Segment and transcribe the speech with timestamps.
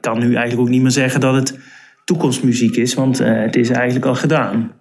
[0.00, 1.58] kan nu eigenlijk ook niet meer zeggen dat het
[2.04, 4.72] toekomstmuziek is, want het is eigenlijk al gedaan.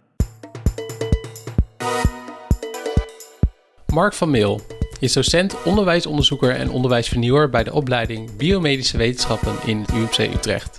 [3.94, 4.62] Mark van Meel
[5.00, 10.78] is docent, onderwijsonderzoeker en onderwijsvernieuwer bij de opleiding Biomedische Wetenschappen in het UMC Utrecht.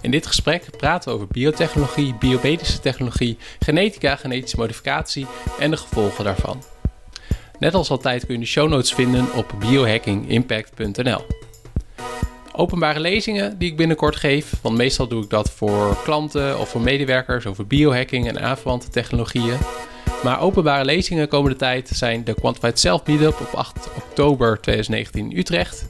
[0.00, 5.26] In dit gesprek praten we over biotechnologie, biomedische technologie, genetica, genetische modificatie
[5.58, 6.62] en de gevolgen daarvan.
[7.58, 11.43] Net als altijd kun je de show notes vinden op biohackingimpact.nl.
[12.56, 16.80] Openbare lezingen die ik binnenkort geef, want meestal doe ik dat voor klanten of voor
[16.80, 19.58] medewerkers over biohacking en aanverwante technologieën.
[20.24, 25.38] Maar openbare lezingen komende tijd zijn de Quantified Self Meetup op 8 oktober 2019 in
[25.38, 25.86] Utrecht.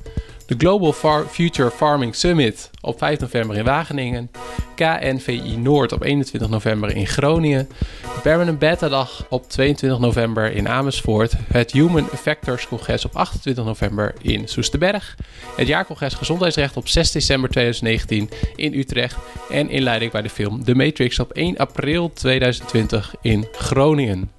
[0.47, 4.31] De Global Future Farming Summit op 5 november in Wageningen.
[4.75, 7.69] KNVI Noord op 21 november in Groningen.
[8.03, 11.33] De Permanent Beta Dag op 22 november in Amersfoort.
[11.53, 15.17] Het Human Factors Congres op 28 november in Soesterberg.
[15.57, 19.17] Het jaarcongres Gezondheidsrecht op 6 december 2019 in Utrecht.
[19.51, 24.31] En inleiding bij de film The Matrix op 1 april 2020 in Groningen.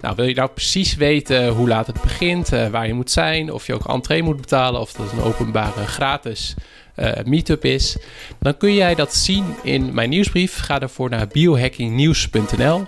[0.00, 3.52] Nou, wil je nou precies weten hoe laat het begint, uh, waar je moet zijn,
[3.52, 6.54] of je ook entree moet betalen, of dat een openbare gratis
[6.96, 7.96] uh, meetup is,
[8.38, 10.58] dan kun jij dat zien in mijn nieuwsbrief.
[10.58, 12.86] Ga daarvoor naar biohackingnieuws.nl.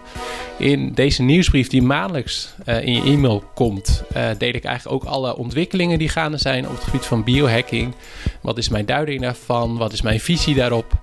[0.58, 4.02] In deze nieuwsbrief die maandelijks uh, in je e-mail komt,
[4.38, 7.94] deel ik eigenlijk ook alle ontwikkelingen die gaande zijn op het gebied van biohacking.
[8.40, 9.76] Wat is mijn duiding daarvan?
[9.76, 10.98] Wat is mijn visie daarop?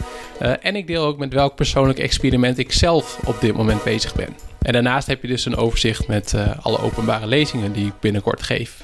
[0.62, 4.36] en ik deel ook met welk persoonlijk experiment ik zelf op dit moment bezig ben.
[4.62, 8.84] En daarnaast heb je dus een overzicht met alle openbare lezingen die ik binnenkort geef.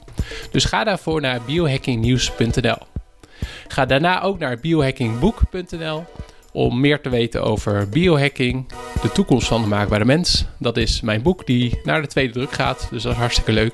[0.51, 2.94] Dus ga daarvoor naar biohackingnieuws.nl.
[3.75, 6.03] Ga daarna ook naar biohackingboek.nl
[6.51, 8.65] om meer te weten over biohacking,
[9.01, 10.45] de toekomst van de maakbare mens.
[10.59, 13.73] Dat is mijn boek die naar de tweede druk gaat, dus dat is hartstikke leuk.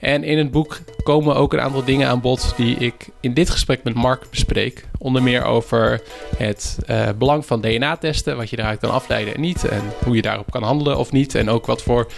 [0.00, 3.50] En in het boek komen ook een aantal dingen aan bod die ik in dit
[3.50, 4.86] gesprek met Mark bespreek.
[4.98, 6.02] Onder meer over
[6.36, 9.68] het uh, belang van DNA-testen, wat je daaruit kan afleiden en niet.
[9.68, 11.34] En hoe je daarop kan handelen of niet.
[11.34, 12.12] En ook wat voor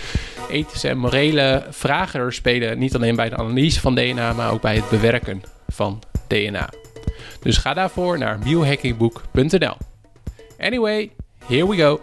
[0.51, 2.78] ethische en morele vragen er spelen.
[2.78, 6.69] Niet alleen bij de analyse van DNA, maar ook bij het bewerken van DNA.
[7.44, 9.77] Dus ga daarvoor naar biohackingboek.nl.
[10.59, 11.10] Anyway,
[11.47, 12.00] here we go.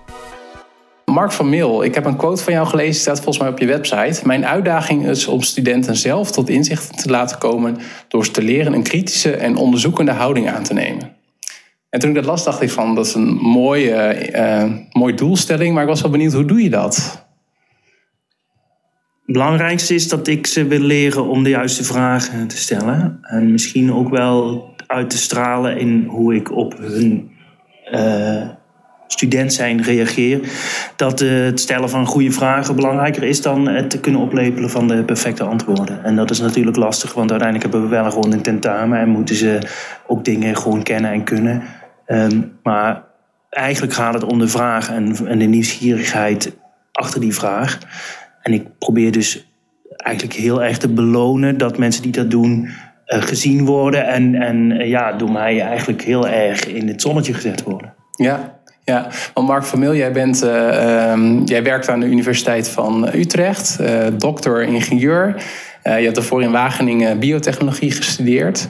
[1.06, 3.66] Mark van Meel, ik heb een quote van jou gelezen, staat volgens mij op je
[3.66, 4.22] website.
[4.24, 8.74] Mijn uitdaging is om studenten zelf tot inzicht te laten komen door ze te leren
[8.74, 11.16] een kritische en onderzoekende houding aan te nemen.
[11.90, 15.74] En toen ik dat las, dacht ik van dat is een mooie, uh, mooie doelstelling,
[15.74, 17.26] maar ik was wel benieuwd hoe doe je dat?
[19.26, 23.20] Het belangrijkste is dat ik ze wil leren om de juiste vragen te stellen.
[23.22, 27.32] En misschien ook wel uit te stralen in hoe ik op hun
[27.92, 28.48] uh,
[29.08, 30.40] student zijn reageer.
[30.96, 35.04] Dat uh, het stellen van goede vragen belangrijker is dan het kunnen oplepelen van de
[35.04, 36.04] perfecte antwoorden.
[36.04, 39.36] En dat is natuurlijk lastig, want uiteindelijk hebben we wel gewoon een tentamen en moeten
[39.36, 39.60] ze
[40.08, 41.64] ook dingen gewoon kennen en kunnen.
[42.08, 43.04] Um, maar
[43.50, 46.58] eigenlijk gaat het om de vraag en, en de nieuwsgierigheid
[46.92, 47.78] achter die vraag.
[48.42, 49.52] En ik probeer dus
[49.98, 52.70] eigenlijk heel erg te belonen dat mensen die dat doen
[53.20, 57.64] gezien worden en, en uh, ja, door mij eigenlijk heel erg in het zonnetje gezet
[57.64, 57.94] worden.
[58.12, 63.10] Ja, ja, want Mark Vermeel, jij, bent, uh, um, jij werkt aan de Universiteit van
[63.14, 65.36] Utrecht, uh, doctor ingenieur.
[65.84, 68.68] Uh, je hebt daarvoor in Wageningen biotechnologie gestudeerd.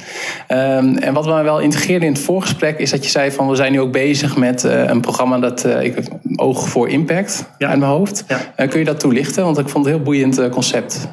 [0.48, 3.56] Um, en wat me wel integreerde in het voorgesprek is dat je zei van we
[3.56, 5.98] zijn nu ook bezig met een programma dat ik
[6.36, 7.68] oog voor impact ja.
[7.68, 8.26] uit mijn hoofd.
[8.56, 8.68] Ja.
[8.68, 9.44] kun je dat toelichten?
[9.44, 11.08] Want ik vond het een heel boeiend concept.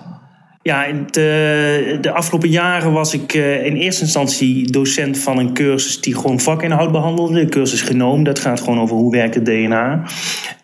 [0.68, 6.00] Ja, de, de, afgelopen jaren was ik eh, in eerste instantie docent van een cursus
[6.00, 7.44] die gewoon vakinhoud behandelde.
[7.44, 10.02] De cursus Genoom, dat gaat gewoon over hoe werkt het DNA.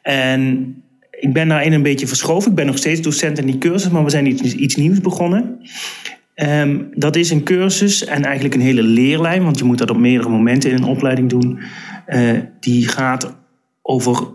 [0.03, 0.75] En
[1.11, 2.51] ik ben daarin een beetje verschoven.
[2.51, 5.59] Ik ben nog steeds docent in die cursus, maar we zijn iets, iets nieuws begonnen.
[6.35, 9.99] Um, dat is een cursus en eigenlijk een hele leerlijn, want je moet dat op
[9.99, 11.59] meerdere momenten in een opleiding doen.
[12.09, 13.37] Uh, die gaat
[13.83, 14.29] over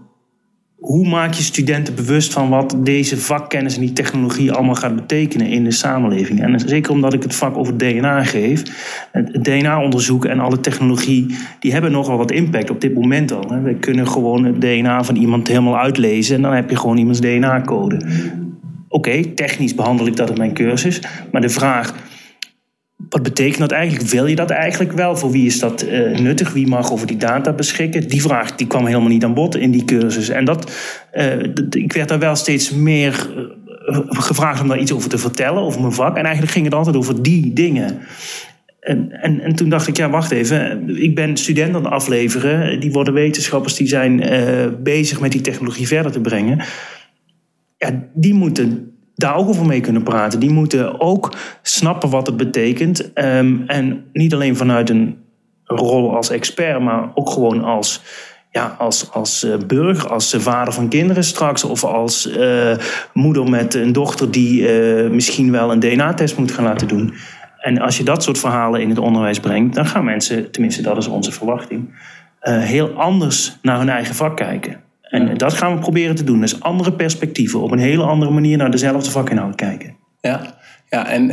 [0.79, 5.47] hoe maak je studenten bewust van wat deze vakkennis en die technologie allemaal gaat betekenen
[5.47, 6.41] in de samenleving?
[6.41, 8.63] En zeker omdat ik het vak over DNA geef,
[9.11, 13.61] het DNA-onderzoek en alle technologie, die hebben nogal wat impact op dit moment al.
[13.63, 17.21] We kunnen gewoon het DNA van iemand helemaal uitlezen en dan heb je gewoon iemands
[17.21, 18.01] DNA-code.
[18.87, 21.01] Oké, technisch behandel ik dat in mijn cursus,
[21.31, 21.93] maar de vraag
[23.09, 24.09] wat betekent dat eigenlijk?
[24.09, 25.17] Wil je dat eigenlijk wel?
[25.17, 26.53] Voor wie is dat uh, nuttig?
[26.53, 28.07] Wie mag over die data beschikken?
[28.07, 30.29] Die vraag die kwam helemaal niet aan bod in die cursus.
[30.29, 30.71] En dat,
[31.13, 33.29] uh, ik werd daar wel steeds meer
[33.87, 36.17] uh, gevraagd om daar iets over te vertellen, over mijn vak.
[36.17, 37.99] En eigenlijk ging het altijd over die dingen.
[38.79, 40.89] En, en, en toen dacht ik, ja, wacht even.
[41.01, 42.79] Ik ben student aan het afleveren.
[42.79, 44.23] Die worden wetenschappers die zijn
[44.83, 46.61] bezig met die technologie verder te brengen.
[47.77, 50.39] Ja, die moeten daar ook over mee kunnen praten.
[50.39, 53.11] Die moeten ook snappen wat het betekent.
[53.15, 55.17] Um, en niet alleen vanuit een
[55.63, 58.01] rol als expert, maar ook gewoon als,
[58.51, 61.63] ja, als, als uh, burger, als vader van kinderen straks.
[61.63, 62.77] Of als uh,
[63.13, 67.13] moeder met een dochter die uh, misschien wel een DNA-test moet gaan laten doen.
[67.59, 70.97] En als je dat soort verhalen in het onderwijs brengt, dan gaan mensen, tenminste dat
[70.97, 71.89] is onze verwachting,
[72.41, 74.88] heel anders naar hun eigen vak kijken.
[75.09, 76.41] En dat gaan we proberen te doen.
[76.41, 79.95] Dus andere perspectieven, op een hele andere manier naar dezelfde vakinhoud kijken.
[80.21, 80.41] Ja,
[80.89, 81.31] ja en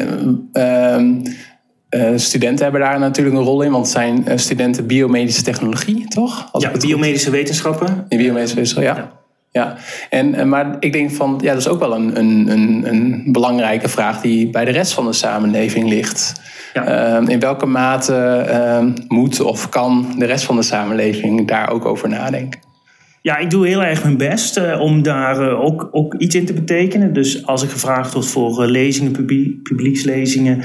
[1.90, 6.48] uh, studenten hebben daar natuurlijk een rol in, want zijn uh, studenten biomedische technologie, toch?
[6.52, 8.06] Als ja, biomedische wetenschappen.
[8.08, 9.12] In biomedische wetenschappen, ja.
[9.50, 9.76] ja.
[10.10, 13.32] En, eh, maar ik denk van, ja, dat is ook wel een, een, een, een
[13.32, 16.40] belangrijke vraag die bij de rest van de samenleving ligt.
[16.72, 17.20] Ja.
[17.20, 21.84] Uh, in welke mate uh, moet of kan de rest van de samenleving daar ook
[21.84, 22.60] over nadenken?
[23.26, 26.46] Ja, ik doe heel erg mijn best uh, om daar uh, ook, ook iets in
[26.46, 27.12] te betekenen.
[27.12, 30.62] Dus als ik gevraagd word voor uh, lezingen, publiek, publiekslezingen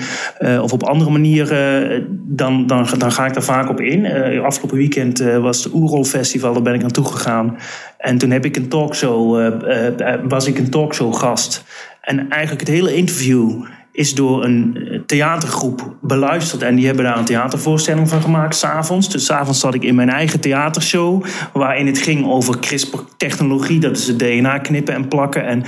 [0.61, 4.05] of op andere manieren, dan, dan, dan ga ik daar vaak op in.
[4.41, 7.57] afgelopen weekend was het Oerol Festival, daar ben ik naartoe gegaan.
[7.97, 9.51] En toen heb ik een talkshow,
[10.27, 11.63] was ik een talkshow gast.
[12.01, 16.61] En eigenlijk het hele interview is door een eh, theatergroep beluisterd.
[16.61, 19.09] En die hebben daar een theatervoorstelling van gemaakt, s'avonds.
[19.09, 21.25] Dus s'avonds zat ik in mijn eigen theatershow...
[21.53, 23.79] waarin het ging over CRISPR-technologie.
[23.79, 25.45] Dat is het DNA knippen en plakken.
[25.45, 25.63] En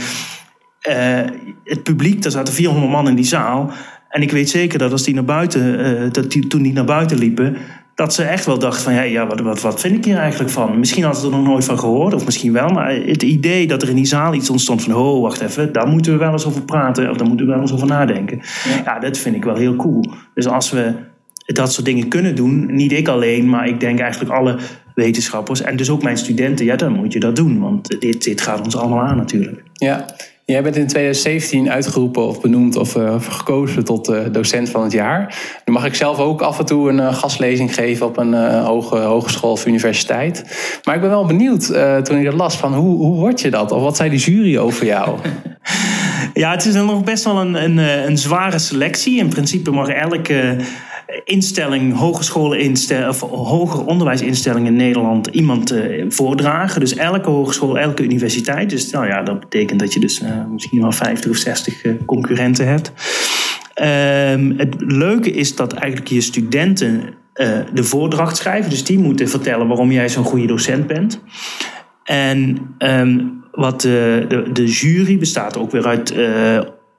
[0.90, 1.31] uh,
[1.64, 3.72] het publiek, daar zaten 400 man in die zaal...
[4.14, 6.86] En ik weet zeker dat als die naar buiten, uh, dat die, toen die naar
[6.86, 7.58] buiten liepen,
[7.95, 10.51] dat ze echt wel dachten van, ja, ja wat, wat, wat vind ik hier eigenlijk
[10.51, 10.80] van?
[10.80, 12.69] Misschien hadden ze er nog nooit van gehoord, of misschien wel.
[12.69, 15.88] Maar het idee dat er in die zaal iets ontstond van, oh, wacht even, daar
[15.88, 17.10] moeten we wel eens over praten.
[17.10, 18.42] Of daar moeten we wel eens over nadenken.
[18.69, 20.12] Ja, ja dat vind ik wel heel cool.
[20.34, 20.94] Dus als we
[21.45, 24.57] dat soort dingen kunnen doen, niet ik alleen, maar ik denk eigenlijk alle
[24.95, 27.60] wetenschappers en dus ook mijn studenten, ja, dan moet je dat doen.
[27.60, 29.63] Want dit, dit gaat ons allemaal aan natuurlijk.
[29.74, 30.06] Ja,
[30.45, 34.92] Jij bent in 2017 uitgeroepen of benoemd of uh, gekozen tot uh, docent van het
[34.92, 35.36] jaar.
[35.66, 38.98] Nu mag ik zelf ook af en toe een uh, gastlezing geven op een hoge,
[38.98, 40.44] hogeschool of universiteit.
[40.84, 41.66] Maar ik ben wel benieuwd
[42.04, 43.72] toen ik dat las van hoe, hoe word je dat?
[43.72, 45.18] Of wat zei die jury over jou?
[46.34, 49.19] ja, het is dan nog best wel een, een, een zware selectie.
[49.19, 50.57] In principe mag elke
[51.24, 52.74] instelling, hogescholen
[53.07, 56.80] of hoger onderwijsinstellingen in Nederland iemand uh, voordragen.
[56.80, 58.69] Dus elke hogeschool, elke universiteit.
[58.69, 61.92] Dus nou ja, dat betekent dat je dus uh, misschien wel 50 of 60 uh,
[61.92, 62.92] eh, concurrenten hebt.
[63.74, 67.21] Ehm, het leuke is dat eigenlijk je studenten
[67.74, 68.69] de voordracht schrijven.
[68.69, 71.19] Dus die moeten vertellen waarom jij zo'n goede docent bent.
[72.04, 76.13] En um, wat de, de, de, jury bestaat ook weer uit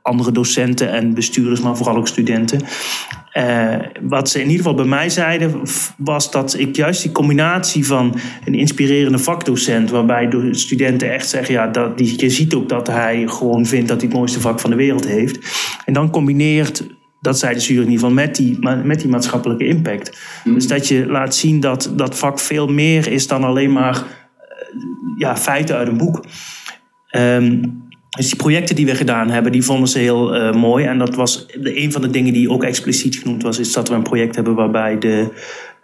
[0.05, 2.61] andere docenten en bestuurders, maar vooral ook studenten.
[3.33, 5.63] Uh, wat ze in ieder geval bij mij zeiden,
[5.97, 8.15] was dat ik juist die combinatie van
[8.45, 12.87] een inspirerende vakdocent, waarbij de studenten echt zeggen: ja, dat, die, je ziet ook dat
[12.87, 15.39] hij gewoon vindt dat hij het mooiste vak van de wereld heeft.
[15.85, 16.87] En dan combineert
[17.21, 20.19] dat zei de jury in ieder geval, met die, met die maatschappelijke impact.
[20.45, 20.55] Mm.
[20.55, 24.03] Dus dat je laat zien dat dat vak veel meer is dan alleen maar uh,
[25.19, 26.25] ja, feiten uit een boek.
[27.17, 27.84] Um,
[28.15, 30.85] dus die projecten die we gedaan hebben, die vonden ze heel uh, mooi.
[30.85, 33.89] En dat was de, een van de dingen die ook expliciet genoemd was, is dat
[33.89, 35.29] we een project hebben waarbij de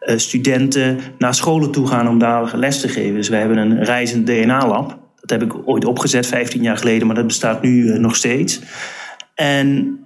[0.01, 3.15] uh, studenten naar scholen toe gaan om daar les te geven.
[3.15, 4.99] Dus we hebben een reizend DNA-lab.
[5.21, 8.61] Dat heb ik ooit opgezet, 15 jaar geleden, maar dat bestaat nu uh, nog steeds.
[9.35, 9.99] En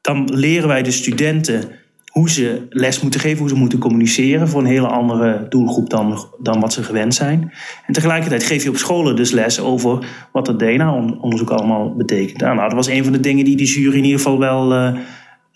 [0.00, 1.70] dan leren wij de studenten
[2.12, 6.26] hoe ze les moeten geven, hoe ze moeten communiceren voor een hele andere doelgroep dan,
[6.38, 7.52] dan wat ze gewend zijn.
[7.86, 12.40] En tegelijkertijd geef je op scholen dus les over wat het DNA-onderzoek allemaal betekent.
[12.40, 14.96] Nou, dat was een van de dingen die de jury in ieder geval wel, uh,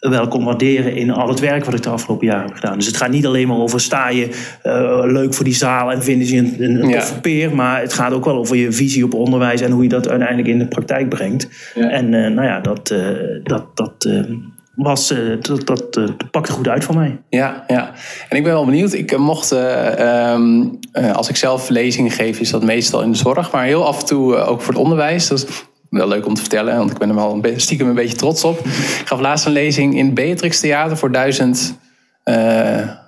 [0.01, 2.77] wel kon waarderen in al het werk wat ik de afgelopen jaren heb gedaan.
[2.79, 4.25] Dus het gaat niet alleen maar over sta je
[4.65, 8.13] uh, leuk voor die zaal en vinden ze een, een, een peer, maar het gaat
[8.13, 11.09] ook wel over je visie op onderwijs en hoe je dat uiteindelijk in de praktijk
[11.09, 11.73] brengt.
[11.75, 11.89] Ja.
[11.89, 12.95] En uh, nou ja, dat,
[13.43, 14.09] dat, dat
[14.77, 17.19] was, uh, dat, dat, uh, pakte goed uit voor mij.
[17.29, 17.93] Ja, ja.
[18.29, 18.93] En ik ben wel benieuwd.
[18.93, 20.79] Ik uh, mocht, um,
[21.13, 23.53] als ik zelf lezingen geef, is dat meestal in de zorg.
[23.53, 25.29] Maar heel af en toe ook voor het onderwijs.
[25.29, 25.47] Dat is
[25.91, 28.45] wel leuk om te vertellen, want ik ben er wel een stiekem een beetje trots
[28.45, 28.59] op.
[28.67, 31.79] Ik gaf laatst een lezing in het Beatrix Theater voor duizend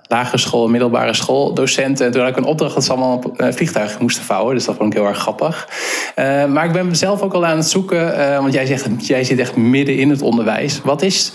[0.09, 2.05] lagere school, middelbare school docenten.
[2.05, 4.55] En toen had ik een opdracht dat ze allemaal op een vliegtuig moesten vouwen.
[4.55, 5.67] Dus dat vond ik heel erg grappig.
[6.15, 8.19] Uh, maar ik ben zelf ook al aan het zoeken.
[8.19, 10.81] Uh, want jij zegt, jij zit echt midden in het onderwijs.
[10.81, 11.31] Wat is,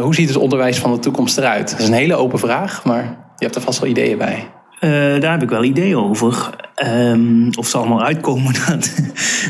[0.00, 1.70] hoe ziet het onderwijs van de toekomst eruit?
[1.70, 3.02] Dat is een hele open vraag, maar
[3.36, 4.50] je hebt er vast wel ideeën bij.
[5.20, 6.50] daar heb ik wel ideeën over.
[6.86, 8.92] Um, of ze allemaal uitkomen, dat,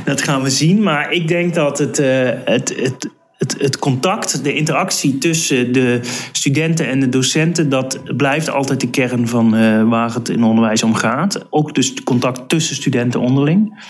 [0.04, 0.82] dat gaan we zien.
[0.82, 1.96] Maar ik denk dat het,
[2.44, 6.00] het, het het, het, contact, de interactie tussen de
[6.32, 10.82] studenten en de docenten, dat blijft altijd de kern van uh, waar het in onderwijs
[10.82, 11.46] om gaat.
[11.50, 13.86] Ook dus het contact tussen studenten onderling.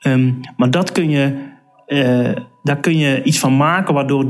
[0.00, 1.54] Um, maar dat kun je
[1.86, 2.28] uh,
[2.62, 4.24] daar kun je iets van maken waardoor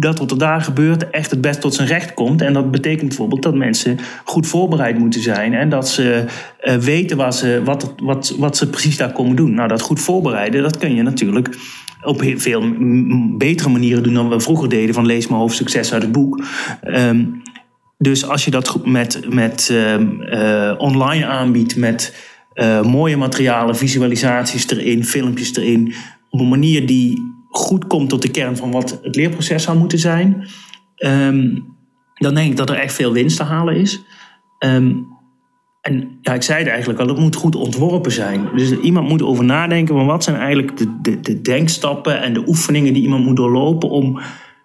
[0.00, 2.42] dat wat er daar gebeurt echt het best tot zijn recht komt.
[2.42, 6.24] En dat betekent bijvoorbeeld dat mensen goed voorbereid moeten zijn en dat ze
[6.62, 9.54] uh, weten wat ze, wat, wat, wat ze precies daar komen doen.
[9.54, 11.58] Nou, dat goed voorbereiden, dat kun je natuurlijk
[12.02, 12.62] op veel
[13.36, 14.94] betere manieren doen dan we vroeger deden.
[14.94, 16.44] Van lees maar hoofdstuk uit het boek.
[16.84, 17.42] Um,
[17.98, 22.16] dus als je dat met, met uh, online aanbiedt, met
[22.54, 25.94] uh, mooie materialen, visualisaties erin, filmpjes erin,
[26.30, 29.98] op een manier die goed komt tot de kern van wat het leerproces zou moeten
[29.98, 30.48] zijn,
[30.96, 31.76] um,
[32.14, 34.02] dan denk ik dat er echt veel winst te halen is.
[34.58, 35.17] Um,
[35.80, 38.48] en ja, ik zei het eigenlijk al, het moet goed ontworpen zijn.
[38.54, 42.42] Dus iemand moet over nadenken van wat zijn eigenlijk de, de, de denkstappen en de
[42.46, 44.20] oefeningen die iemand moet doorlopen om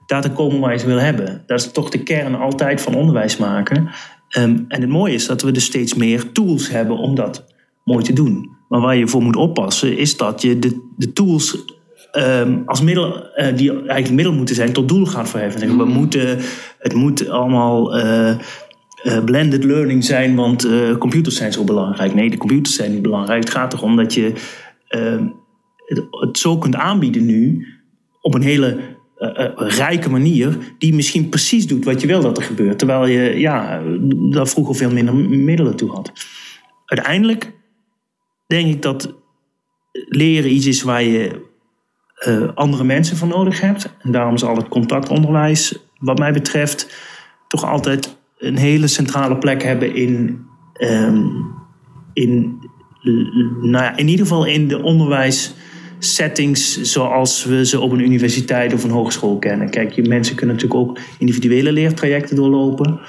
[0.05, 1.43] daar te komen waar je ze wil hebben.
[1.45, 3.89] Dat is toch de kern altijd van onderwijs maken.
[4.29, 7.45] Ehm, en het mooie is dat we dus steeds meer tools hebben om dat
[7.83, 8.51] mooi te doen.
[8.69, 11.57] Maar waar je voor moet oppassen is dat je de, de tools
[12.17, 15.77] um, als middel, uh, die eigenlijk middel moeten zijn, tot doel gaat verheffen.
[15.77, 15.91] We mm.
[15.91, 16.39] moeten,
[16.79, 18.35] het moet allemaal uh,
[19.03, 20.67] uh, blended learning zijn, want
[20.97, 22.13] computers zijn zo belangrijk.
[22.13, 23.43] Nee, de computers zijn niet belangrijk.
[23.43, 24.33] Het gaat erom dat je
[24.87, 25.27] ehm,
[26.19, 27.67] het, zo kunt aanbieden nu
[28.21, 28.79] op een hele
[29.55, 32.77] rijke manier, die misschien precies doet wat je wil dat er gebeurt.
[32.77, 33.81] Terwijl je ja,
[34.31, 36.11] daar vroeger veel minder middelen toe had.
[36.85, 37.51] Uiteindelijk
[38.47, 39.13] denk ik dat
[39.91, 41.51] leren iets is waar je
[42.55, 43.95] andere mensen voor nodig hebt.
[43.99, 46.87] En daarom zal het contactonderwijs, wat mij betreft,
[47.47, 50.45] toch altijd een hele centrale plek hebben in,
[50.79, 51.45] um,
[52.13, 52.59] in,
[53.61, 55.55] nou ja, in ieder geval in de onderwijs
[55.99, 59.69] settings zoals we ze op een universiteit of een hogeschool kennen.
[59.69, 62.99] Kijk, je, mensen kunnen natuurlijk ook individuele leertrajecten doorlopen.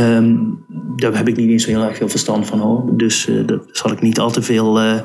[0.00, 0.64] Um,
[0.96, 2.96] daar heb ik niet eens zo heel erg veel verstand van hoor.
[2.96, 5.00] Dus uh, daar zal ik niet al te veel uh,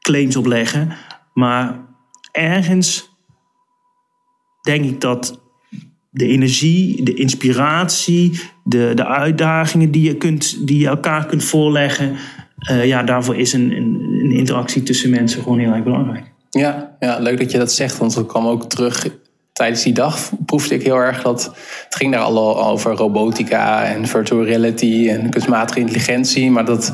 [0.00, 0.92] claims op leggen.
[1.32, 1.84] Maar
[2.32, 3.16] ergens
[4.62, 5.45] denk ik dat
[6.16, 12.16] de energie, de inspiratie, de, de uitdagingen die je, kunt, die je elkaar kunt voorleggen.
[12.70, 16.24] Uh, ja, daarvoor is een, een, een interactie tussen mensen gewoon heel erg belangrijk.
[16.50, 19.08] Ja, ja, leuk dat je dat zegt, want het kwam ook terug
[19.52, 20.30] tijdens die dag.
[20.46, 21.44] Proefde ik heel erg dat
[21.84, 26.92] het ging daar al over robotica en virtual reality en kunstmatige intelligentie, maar dat,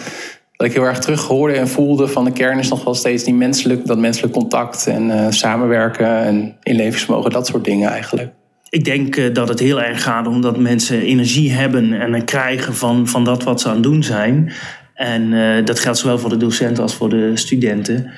[0.56, 3.24] dat ik heel erg terug hoorde en voelde van de kern is nog wel steeds
[3.24, 8.32] die menselijk, dat menselijk contact en uh, samenwerken en inlevingsvermogen, dat soort dingen eigenlijk.
[8.72, 12.74] Ik denk uh, dat het heel erg gaat om dat mensen energie hebben en krijgen
[12.74, 14.52] van, van dat wat ze aan het doen zijn.
[14.94, 18.10] En uh, dat geldt zowel voor de docenten als voor de studenten.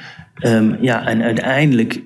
[0.46, 2.00] Um, ja, en uiteindelijk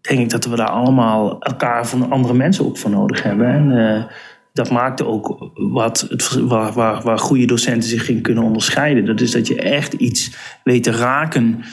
[0.00, 3.46] denk ik dat we daar allemaal elkaar van andere mensen ook voor nodig hebben.
[3.46, 4.04] En uh,
[4.52, 9.04] dat maakte ook wat het, waar, waar, waar goede docenten zich in kunnen onderscheiden.
[9.04, 11.64] Dat is dat je echt iets weet te raken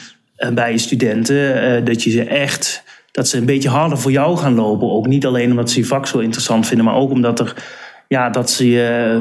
[0.54, 1.84] bij je studenten.
[1.84, 2.84] Dat je ze echt,
[3.18, 4.90] dat ze een beetje harder voor jou gaan lopen.
[4.90, 7.64] Ook niet alleen omdat ze je vak zo interessant vinden, maar ook omdat er,
[8.08, 9.20] ja, dat ze je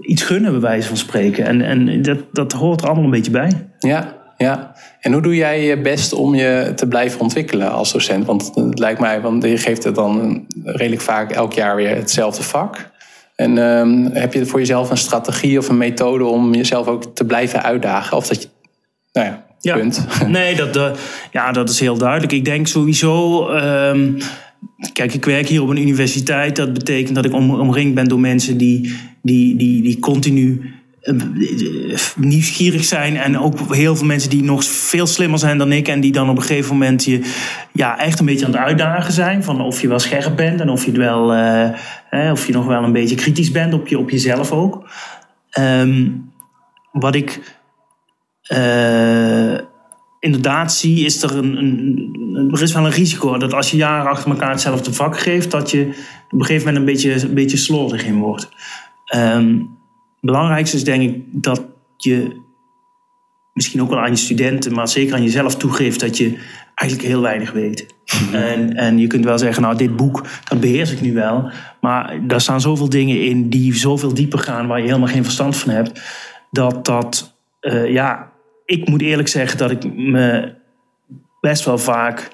[0.00, 1.46] iets gunnen, bij wijze van spreken.
[1.46, 3.68] En, en dat, dat hoort er allemaal een beetje bij.
[3.78, 4.74] Ja, ja.
[5.00, 8.26] En hoe doe jij je best om je te blijven ontwikkelen als docent?
[8.26, 12.42] Want het lijkt mij, want je geeft het dan redelijk vaak elk jaar weer hetzelfde
[12.42, 12.90] vak.
[13.36, 17.24] En um, heb je voor jezelf een strategie of een methode om jezelf ook te
[17.24, 18.16] blijven uitdagen?
[18.16, 18.48] Of dat je,
[19.12, 19.76] nou ja, ja.
[20.26, 20.90] Nee, dat, uh,
[21.32, 22.32] ja, dat is heel duidelijk.
[22.32, 23.48] Ik denk sowieso.
[23.50, 24.16] Um,
[24.92, 26.56] kijk, ik werk hier op een universiteit.
[26.56, 31.14] Dat betekent dat ik om, omringd ben door mensen die, die, die, die continu eh,
[32.16, 33.16] nieuwsgierig zijn.
[33.16, 35.88] En ook heel veel mensen die nog veel slimmer zijn dan ik.
[35.88, 37.20] En die dan op een gegeven moment je
[37.72, 39.44] ja, echt een beetje aan het uitdagen zijn.
[39.44, 42.66] Van of je wel scherp bent en of je, het wel, uh, of je nog
[42.66, 44.88] wel een beetje kritisch bent op, je, op jezelf ook.
[45.58, 46.30] Um,
[46.92, 47.40] wat ik
[48.48, 49.58] uh,
[50.18, 54.10] inderdaad zie, is er een, een, er is wel een risico dat als je jaren
[54.10, 55.86] achter elkaar hetzelfde vak geeft, dat je
[56.30, 58.48] op een gegeven moment een beetje, een beetje slordig in wordt.
[59.14, 59.78] Um,
[60.20, 61.64] belangrijkste is denk ik dat
[61.96, 62.40] je
[63.52, 66.38] misschien ook wel aan je studenten, maar zeker aan jezelf toegeeft dat je
[66.74, 67.86] eigenlijk heel weinig weet.
[68.20, 68.34] Mhm.
[68.34, 71.50] En, en je kunt wel zeggen, nou dit boek, dat beheers ik nu wel.
[71.80, 75.56] Maar daar staan zoveel dingen in die zoveel dieper gaan waar je helemaal geen verstand
[75.56, 76.02] van hebt.
[76.50, 78.31] Dat dat, uh, ja,
[78.64, 80.54] ik moet eerlijk zeggen dat ik me
[81.40, 82.28] best wel vaak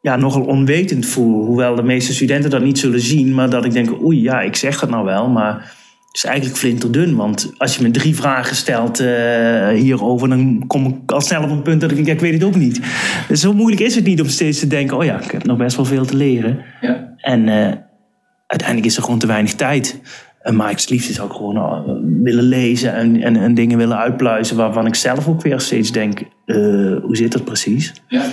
[0.00, 1.44] ja, nogal onwetend voel.
[1.44, 3.34] Hoewel de meeste studenten dat niet zullen zien.
[3.34, 5.28] Maar dat ik denk, oei, ja, ik zeg dat nou wel.
[5.28, 5.76] Maar
[6.12, 7.16] is eigenlijk flinterdun.
[7.16, 11.50] Want als je me drie vragen stelt uh, hierover, dan kom ik al snel op
[11.50, 12.80] een punt dat ik denk, ik weet het ook niet.
[13.28, 15.56] Dus zo moeilijk is het niet om steeds te denken, oh ja, ik heb nog
[15.56, 16.64] best wel veel te leren.
[16.80, 17.14] Ja.
[17.16, 17.72] En uh,
[18.46, 20.00] uiteindelijk is er gewoon te weinig tijd.
[20.42, 24.56] Uh, maar ik liefst zou ik gewoon willen lezen en, en, en, dingen willen uitpluizen
[24.56, 26.20] waarvan ik zelf ook weer steeds denk,
[27.02, 27.92] hoe zit dat precies?
[28.08, 28.24] Ja.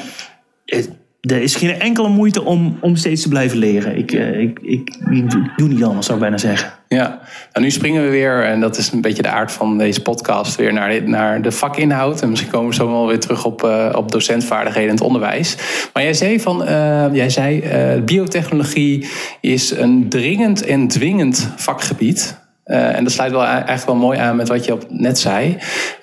[1.26, 3.98] Er is geen enkele moeite om, om steeds te blijven leren.
[3.98, 6.74] Ik, uh, ik, ik, ik, doe niet anders, zou ik bijna zeggen.
[6.88, 7.20] Ja,
[7.54, 10.56] nou, nu springen we weer, en dat is een beetje de aard van deze podcast,
[10.56, 12.22] weer naar de, naar de vakinhoud.
[12.22, 15.56] En misschien komen we zo wel weer terug op, uh, op docentvaardigheden in het onderwijs.
[15.94, 17.64] Maar jij zei van, uh, jij zei,
[18.02, 19.08] biotechnologie
[19.42, 22.44] is een dringend en dwingend vakgebied.
[22.66, 25.20] Uh, en dat sluit wel e-, eigenlijk wel mooi aan met wat je op net
[25.20, 25.58] zei.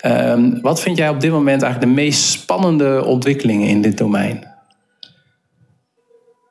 [0.07, 4.52] Uh, wat vind jij op dit moment eigenlijk de meest spannende ontwikkelingen in dit domein?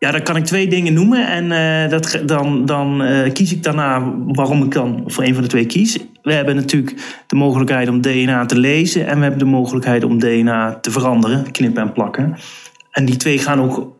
[0.04, 3.64] Ja, dan kan ik twee dingen noemen en uh, dat, dan, dan uh, kies ik
[3.64, 5.98] daarna waarom ik dan voor een van de twee kies.
[6.22, 10.20] We hebben natuurlijk de mogelijkheid om DNA te lezen en we hebben de mogelijkheid om
[10.20, 12.38] DNA te veranderen, knippen en plakken.
[12.92, 13.96] En die twee gaan ook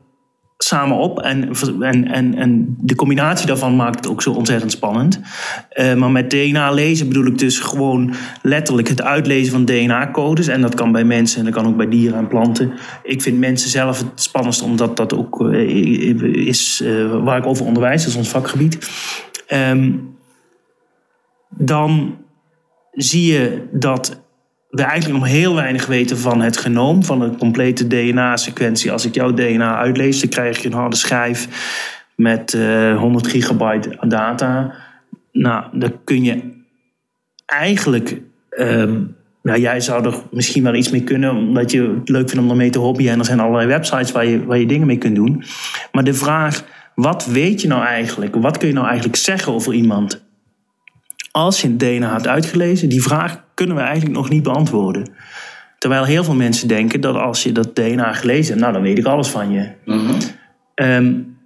[0.64, 1.20] samen op.
[1.20, 1.50] En,
[1.80, 5.20] en, en, en de combinatie daarvan maakt het ook zo ontzettend spannend.
[5.74, 10.48] Uh, maar met DNA lezen bedoel ik dus gewoon letterlijk het uitlezen van DNA-codes.
[10.48, 12.72] En dat kan bij mensen en dat kan ook bij dieren en planten.
[13.04, 17.66] Ik vind mensen zelf het spannendst, omdat dat ook uh, is uh, waar ik over
[17.66, 18.90] onderwijs, dat is ons vakgebied.
[19.54, 20.10] Um,
[21.50, 22.18] dan
[22.92, 24.22] zie je dat
[24.72, 28.92] we eigenlijk nog heel weinig weten van het genoom, van de complete DNA-sequentie.
[28.92, 31.48] Als ik jouw DNA uitlees, dan krijg je een harde schijf
[32.16, 34.74] met uh, 100 gigabyte data.
[35.32, 36.42] Nou, dan kun je
[37.46, 38.22] eigenlijk.
[39.44, 42.50] Nou, jij zou er misschien wel iets mee kunnen, omdat je het leuk vindt om
[42.50, 43.12] ermee te hobbyen.
[43.12, 45.44] En er zijn allerlei websites waar je, waar je dingen mee kunt doen.
[45.92, 46.64] Maar de vraag:
[46.96, 48.36] wat weet je nou eigenlijk?
[48.36, 50.31] Wat kun je nou eigenlijk zeggen over iemand?
[51.32, 55.10] Als je het DNA hebt uitgelezen, die vraag kunnen we eigenlijk nog niet beantwoorden.
[55.78, 58.98] Terwijl heel veel mensen denken dat als je dat DNA gelezen hebt, nou dan weet
[58.98, 59.72] ik alles van je.
[59.86, 60.18] Mm-hmm.
[60.76, 61.38] Um,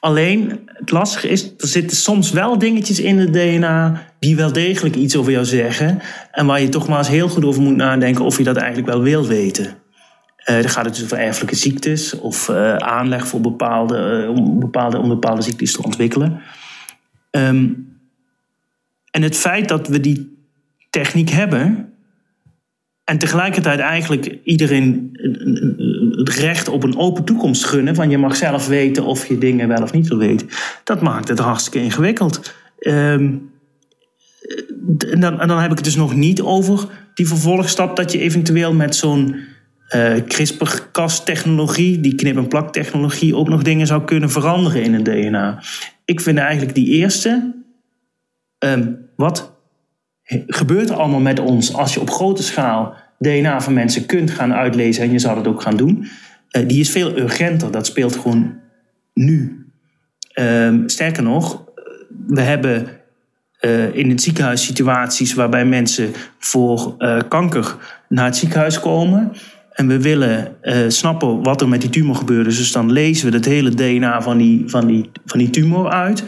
[0.00, 4.94] alleen het lastige is, er zitten soms wel dingetjes in het DNA die wel degelijk
[4.94, 6.00] iets over jou zeggen.
[6.30, 8.88] En waar je toch maar eens heel goed over moet nadenken of je dat eigenlijk
[8.88, 9.66] wel wil weten.
[9.66, 14.60] Uh, dan gaat het dus over erfelijke ziektes of uh, aanleg voor bepaalde, uh, om,
[14.60, 16.40] bepaalde, om bepaalde ziektes te ontwikkelen.
[17.30, 17.87] Um,
[19.18, 20.46] en het feit dat we die
[20.90, 21.92] techniek hebben.
[23.04, 25.10] En tegelijkertijd eigenlijk iedereen
[26.10, 27.94] het recht op een open toekomst gunnen.
[27.94, 30.48] Van je mag zelf weten of je dingen wel of niet wil weten.
[30.84, 32.54] Dat maakt het hartstikke ingewikkeld.
[32.80, 33.50] Um,
[35.10, 38.18] en, dan, en dan heb ik het dus nog niet over die vervolgstap dat je
[38.18, 39.36] eventueel met zo'n
[39.94, 45.62] uh, CRISPR-Cas-technologie, die knip- en plak-technologie, ook nog dingen zou kunnen veranderen in het DNA.
[46.04, 47.57] Ik vind eigenlijk die eerste.
[48.58, 49.52] Um, wat
[50.46, 54.54] gebeurt er allemaal met ons als je op grote schaal DNA van mensen kunt gaan
[54.54, 56.06] uitlezen en je zou dat ook gaan doen?
[56.52, 57.70] Uh, die is veel urgenter.
[57.70, 58.54] Dat speelt gewoon
[59.14, 59.66] nu.
[60.34, 61.64] Uh, sterker nog,
[62.26, 62.88] we hebben
[63.60, 66.96] uh, in het ziekenhuis situaties waarbij mensen voor
[67.28, 67.76] kanker
[68.08, 69.32] naar het ziekenhuis komen.
[69.72, 70.56] En we willen
[70.88, 72.44] snappen wat er met die tumor gebeurt.
[72.44, 76.24] Dus dan lezen we het hele DNA van die, van die, van die tumor uit.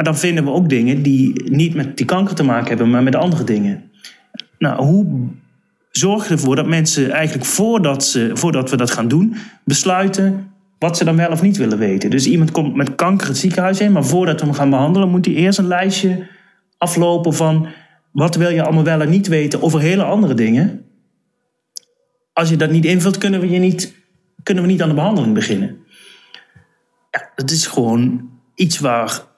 [0.00, 3.02] Maar dan vinden we ook dingen die niet met die kanker te maken hebben, maar
[3.02, 3.90] met andere dingen.
[4.58, 5.28] Nou, hoe
[5.90, 10.96] zorg je ervoor dat mensen eigenlijk voordat, ze, voordat we dat gaan doen, besluiten wat
[10.96, 12.10] ze dan wel of niet willen weten?
[12.10, 15.26] Dus iemand komt met kanker het ziekenhuis in, maar voordat we hem gaan behandelen, moet
[15.26, 16.26] hij eerst een lijstje
[16.78, 17.68] aflopen van
[18.10, 20.84] wat wil je allemaal wel en niet weten over hele andere dingen.
[22.32, 23.94] Als je dat niet invult, kunnen we, je niet,
[24.42, 25.76] kunnen we niet aan de behandeling beginnen.
[27.10, 29.28] Ja, dat is gewoon iets waar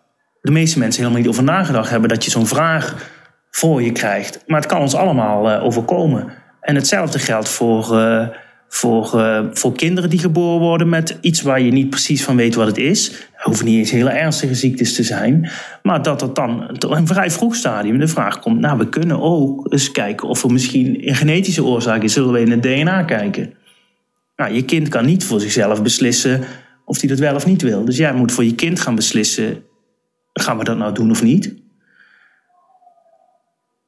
[0.43, 3.11] de meeste mensen helemaal niet over nagedacht hebben dat je zo'n vraag
[3.51, 4.43] voor je krijgt.
[4.47, 6.33] Maar het kan ons allemaal uh, overkomen.
[6.61, 8.29] En hetzelfde geldt voor, uh,
[8.69, 12.55] voor, uh, voor kinderen die geboren worden met iets waar je niet precies van weet
[12.55, 13.09] wat het is.
[13.09, 15.51] Het hoeven niet eens hele ernstige ziektes te zijn.
[15.83, 19.21] Maar dat het dan op een vrij vroeg stadium de vraag komt: nou, we kunnen
[19.21, 22.13] ook eens kijken of er misschien een genetische oorzaak is.
[22.13, 23.55] Zullen we in het DNA kijken?
[24.37, 26.41] Nou, je kind kan niet voor zichzelf beslissen
[26.85, 27.85] of hij dat wel of niet wil.
[27.85, 29.63] Dus jij moet voor je kind gaan beslissen
[30.33, 31.63] Gaan we dat nou doen of niet?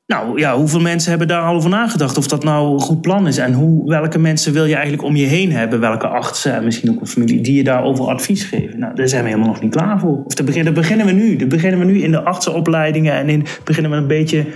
[0.07, 3.27] Nou ja, hoeveel mensen hebben daar al over nagedacht of dat nou een goed plan
[3.27, 3.39] is?
[3.39, 5.81] En hoe, welke mensen wil je eigenlijk om je heen hebben?
[5.81, 8.79] Welke artsen en misschien ook een familie die je daarover advies geven?
[8.79, 10.25] Nou, daar zijn we helemaal nog niet klaar voor.
[10.25, 11.37] Of daar beginnen, beginnen we nu.
[11.37, 14.47] Daar beginnen we nu in de artsenopleidingen en in, beginnen we een beetje,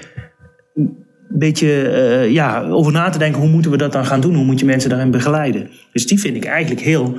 [0.75, 0.97] een
[1.29, 3.41] beetje uh, ja, over na te denken.
[3.41, 4.35] Hoe moeten we dat dan gaan doen?
[4.35, 5.71] Hoe moet je mensen daarin begeleiden?
[5.93, 7.15] Dus die vind ik eigenlijk heel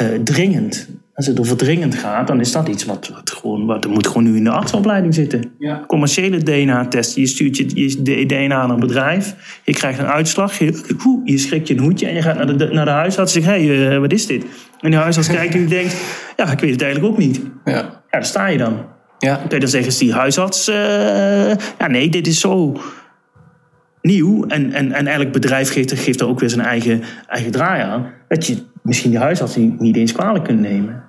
[0.00, 0.88] uh, dringend.
[1.14, 4.22] Als het over dringend gaat, dan is dat iets wat, wat gewoon, wat moet gewoon
[4.22, 5.52] nu in de artsopleiding zitten.
[5.58, 5.84] Ja.
[5.86, 7.16] Commerciële DNA-test.
[7.16, 9.34] Je stuurt je, je DNA naar een bedrijf.
[9.64, 10.58] Je krijgt een uitslag.
[10.58, 13.42] Je, je schrikt je een hoedje en je gaat naar de, naar de huisarts en
[13.42, 14.44] zegt: hé, hey, uh, wat is dit?
[14.80, 15.96] En de huisarts kijkt en denkt:
[16.36, 17.40] ja, ik weet het eigenlijk ook niet.
[17.64, 18.84] Ja, ja daar sta je dan.
[19.18, 19.36] Ja.
[19.36, 20.76] Dan kun je dan zeggen: is die huisarts, uh,
[21.78, 22.76] ja, nee, dit is zo
[24.02, 24.46] nieuw.
[24.46, 28.06] En, en, en elk bedrijf geeft, geeft er ook weer zijn eigen, eigen draai aan.
[28.28, 31.04] Dat je misschien de huisarts niet, eens kwalijk kunnen nemen.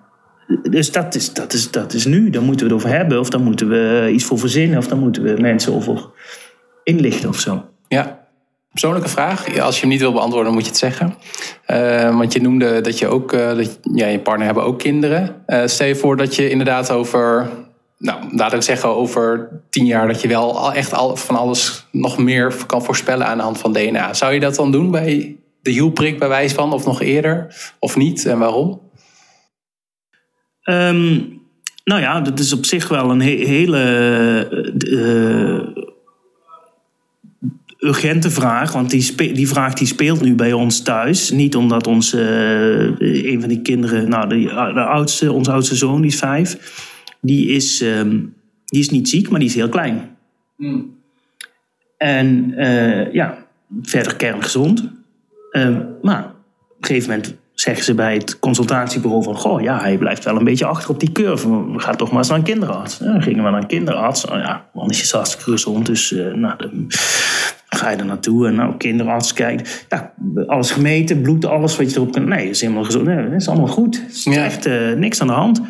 [0.70, 2.30] Dus dat is, dat, is, dat is nu.
[2.30, 3.20] Daar moeten we het over hebben.
[3.20, 4.78] Of dan moeten we iets voor verzinnen.
[4.78, 6.10] Of dan moeten we mensen over
[6.84, 7.66] inlichten of zo.
[7.88, 8.24] Ja,
[8.72, 9.60] persoonlijke vraag.
[9.60, 11.16] Als je hem niet wil beantwoorden, moet je het zeggen.
[11.68, 15.44] Uh, want je noemde dat je ook, uh, dat, ja, je partner hebben ook kinderen.
[15.48, 17.50] Uh, stel je voor dat je inderdaad over,
[17.98, 22.18] nou, laat ik zeggen, over tien jaar dat je wel echt al, van alles nog
[22.18, 24.14] meer kan voorspellen aan de hand van DNA.
[24.14, 27.96] Zou je dat dan doen bij de hielprik bij wijze van, of nog eerder, of
[27.96, 28.82] niet en waarom?
[30.64, 31.42] Um,
[31.84, 33.82] nou ja, dat is op zich wel een he hele
[34.88, 35.84] uh,
[37.78, 38.74] urgente vraag.
[38.74, 41.32] Want die, die vraag die speelt nu bij ons thuis.
[41.32, 42.18] Niet omdat onze,
[43.00, 44.40] uh, een van die kinderen, nou, de,
[44.74, 46.58] de, oudste, onze oudste zoon, die is vijf,
[47.22, 48.34] die is, um,
[48.66, 50.18] die is niet ziek, maar die is heel klein.
[50.58, 50.96] Mm.
[51.98, 53.46] En uh, ja,
[53.82, 54.92] verder kerngezond.
[55.54, 59.36] Uh, maar op een gegeven moment zeggen ze bij het consultatiebureau van...
[59.36, 61.72] goh, ja, hij blijft wel een beetje achter op die curve.
[61.72, 62.98] We gaan toch maar eens naar een kinderarts.
[62.98, 64.26] dan gingen we naar een kinderarts.
[64.26, 66.86] Nou ja, man is hartstikke gezond, dus uh, nou, dan
[67.70, 68.48] ga je er naartoe.
[68.48, 69.86] En nou, kinderarts kijkt.
[69.90, 70.14] Ja,
[70.48, 72.28] alles gemeten, bloed, alles wat je erop kunt...
[72.28, 73.06] Nee, is helemaal gezond.
[73.06, 73.96] Nee, is allemaal goed.
[73.96, 74.44] Er is ja.
[74.44, 75.62] echt uh, niks aan de hand.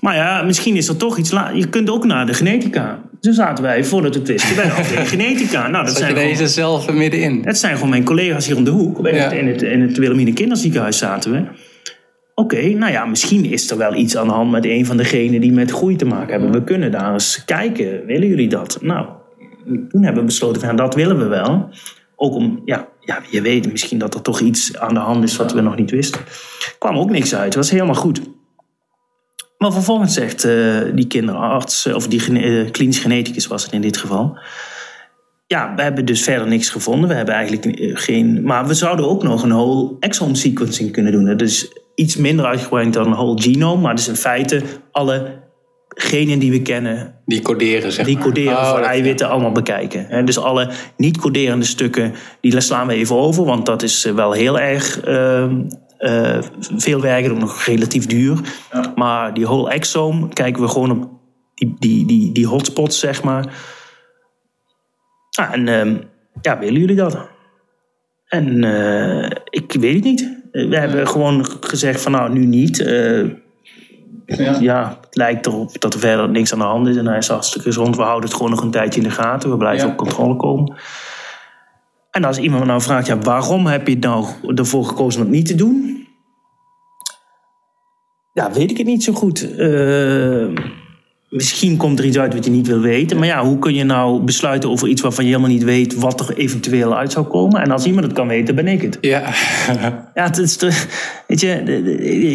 [0.00, 1.30] Maar ja, misschien is er toch iets...
[1.54, 3.02] Je kunt ook naar de genetica.
[3.20, 5.68] Toen zaten wij, voordat het wisten, bij de genetica.
[5.68, 7.42] Nou, dat zijn je deze zelf middenin?
[7.44, 9.06] Het zijn gewoon mijn collega's hier om de hoek.
[9.06, 11.44] In, het, in, het, in het Wilhelmine Kinderziekenhuis zaten we.
[12.34, 15.40] Oké, nou ja, misschien is er wel iets aan de hand met een van degenen
[15.40, 16.52] die met groei te maken hebben.
[16.52, 18.06] We kunnen daar eens kijken.
[18.06, 18.78] Willen jullie dat?
[18.80, 19.06] Nou,
[19.64, 21.68] toen hebben we besloten van dat willen we wel.
[22.16, 25.36] Ook om, ja, ja, je weet misschien dat er toch iets aan de hand is
[25.36, 26.20] wat we nog niet wisten.
[26.20, 27.44] Er kwam ook niks uit.
[27.44, 28.20] Het was helemaal goed.
[29.58, 33.96] Maar vervolgens zegt uh, die kinderarts, of die uh, klinisch geneticus was het in dit
[33.96, 34.38] geval.
[35.46, 37.08] Ja, we hebben dus verder niks gevonden.
[37.08, 38.42] We hebben eigenlijk eh, geen.
[38.42, 41.24] Maar we zouden ook nog een whole exome sequencing kunnen doen.
[41.24, 43.82] Dat is iets minder uitgebreid dan een whole genome.
[43.82, 45.44] Maar dus in feite alle
[45.88, 47.14] genen die we kennen.
[47.26, 50.26] Die coderen, zeg Die coderen oh, voor eiwitten allemaal bekijken.
[50.26, 53.44] Dus alle niet-coderende stukken, die slaan we even over.
[53.44, 55.64] Want dat is wel heel erg ehm, uh,
[56.76, 58.40] veel werken, ook nog relatief duur.
[58.72, 58.92] Ja.
[58.94, 61.08] Maar die whole exome kijken we gewoon op
[61.54, 63.54] die, die, die, die hotspots, zeg maar.
[65.38, 65.96] Ah, en uh,
[66.42, 67.28] ja, willen jullie dat?
[68.26, 70.34] En uh, ik weet het niet.
[70.50, 72.78] We hebben gewoon gezegd van nou, nu niet.
[72.78, 73.30] Uh,
[74.26, 74.56] ja.
[74.60, 74.98] ja.
[75.00, 76.96] het lijkt erop dat er verder niks aan de hand is.
[76.96, 77.96] En hij is hartstikke gezond.
[77.96, 79.50] We houden het gewoon nog een tijdje in de gaten.
[79.50, 79.92] We blijven ja.
[79.92, 80.76] op controle komen.
[82.16, 85.36] En als iemand me nou vraagt, ja, waarom heb je nou ervoor gekozen om het
[85.36, 86.06] niet te doen?
[88.32, 89.50] Ja, weet ik het niet zo goed.
[89.58, 90.48] Uh,
[91.28, 93.18] misschien komt er iets uit wat je niet wil weten.
[93.18, 96.28] Maar ja, hoe kun je nou besluiten over iets waarvan je helemaal niet weet wat
[96.28, 97.60] er eventueel uit zou komen?
[97.60, 98.98] En als iemand het kan weten, ben ik het.
[99.00, 99.22] Ja.
[100.14, 100.84] ja, het is de,
[101.26, 101.62] weet je,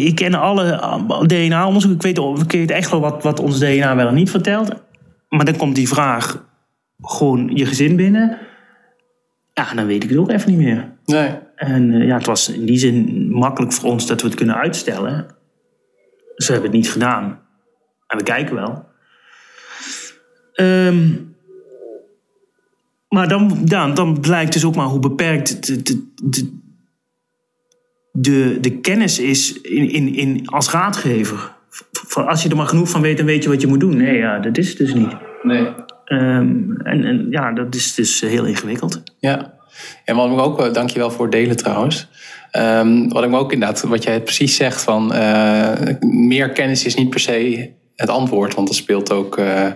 [0.04, 0.80] ik ken alle
[1.26, 1.92] DNA-onderzoek.
[1.92, 4.70] Ik weet, ik weet echt wel wat, wat ons DNA wel en niet vertelt.
[5.28, 6.44] Maar dan komt die vraag
[7.00, 8.38] gewoon je gezin binnen.
[9.62, 10.92] Ja, dan weet ik het ook even niet meer.
[11.04, 11.38] Nee.
[11.56, 14.56] En uh, ja, het was in die zin makkelijk voor ons dat we het kunnen
[14.56, 15.26] uitstellen.
[16.36, 17.40] Dus we hebben het niet gedaan.
[18.06, 18.84] En we kijken wel.
[20.54, 21.34] Um,
[23.08, 26.58] maar dan, dan, dan blijkt dus ook maar hoe beperkt de, de, de,
[28.12, 31.56] de, de kennis is in, in, in, als raadgever.
[32.14, 33.96] Als je er maar genoeg van weet, dan weet je wat je moet doen.
[33.96, 35.16] Nee, ja, dat is het dus niet.
[35.42, 35.68] Nee.
[36.06, 39.02] Um, en, en ja, dat is dus heel ingewikkeld.
[39.18, 39.52] Ja,
[40.04, 42.08] en wat ik ook, uh, dankjewel voor het delen trouwens.
[42.56, 46.94] Um, wat ik me ook inderdaad, wat jij precies zegt van uh, meer kennis is
[46.94, 49.66] niet per se het antwoord, want er speelt ook uh,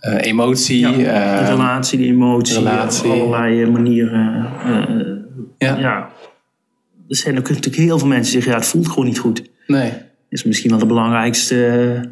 [0.00, 0.88] emotie.
[0.88, 3.10] Ja, de relatie, die emotie, relatie.
[3.10, 4.48] op allerlei manieren.
[5.58, 5.76] ja.
[5.76, 6.10] ja.
[7.08, 9.42] Er zijn ook natuurlijk heel veel mensen die zeggen, ja, het voelt gewoon niet goed.
[9.66, 9.90] Nee.
[9.90, 12.10] Dat is misschien wel de belangrijkste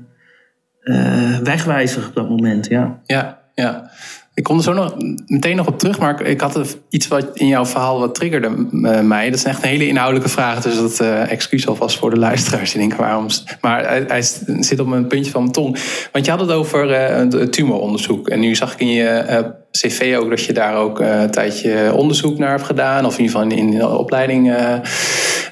[1.42, 3.00] wegwijzer op dat moment, ja.
[3.04, 3.90] Ja, ja.
[4.34, 4.94] Ik kom er zo nog
[5.26, 9.00] meteen nog op terug, maar ik had iets wat in jouw verhaal wat triggerde eh,
[9.00, 9.30] mij.
[9.30, 12.70] Dat is echt een hele inhoudelijke vraag, dus dat uh, excuus alvast voor de luisteraars
[12.70, 13.26] die denken waarom.
[13.60, 14.22] Maar hij,
[14.60, 15.78] zit op een puntje van mijn tong.
[16.12, 18.28] Want je had het over uh, tumoronderzoek.
[18.28, 22.38] En nu zag ik in je cv ook dat je daar ook een tijdje onderzoek
[22.38, 24.54] naar hebt gedaan, of in ieder geval in, de opleiding.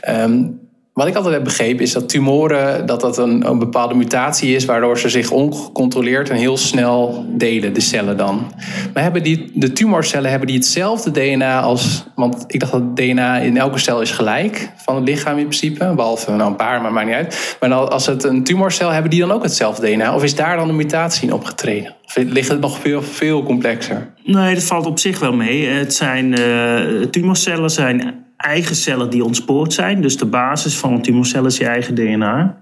[0.09, 0.68] Um,
[0.99, 4.65] wat ik altijd heb begrepen is dat tumoren dat dat een, een, bepaalde mutatie is,
[4.65, 8.53] waardoor ze zich ongecontroleerd en heel snel delen, de cellen dan.
[8.95, 12.07] Maar hebben die, de tumorcellen hebben die hetzelfde DNA als.
[12.15, 15.93] Want ik dacht dat DNA in elke cel is gelijk van het lichaam in principe.
[15.97, 17.57] Behalve nou, een paar, maar maakt niet uit.
[17.61, 20.15] Maar als het een tumorcel hebben die dan ook hetzelfde DNA?
[20.15, 21.95] Of is daar dan een mutatie in opgetreden?
[22.05, 24.13] Of ligt het nog veel, veel complexer?
[24.25, 25.67] Nee, dat valt op zich wel mee.
[25.67, 30.01] Het zijn uh, tumorcellen zijn eigen cellen die ontspoord zijn.
[30.01, 32.59] Dus de basis van een tumorcel is je eigen DNA.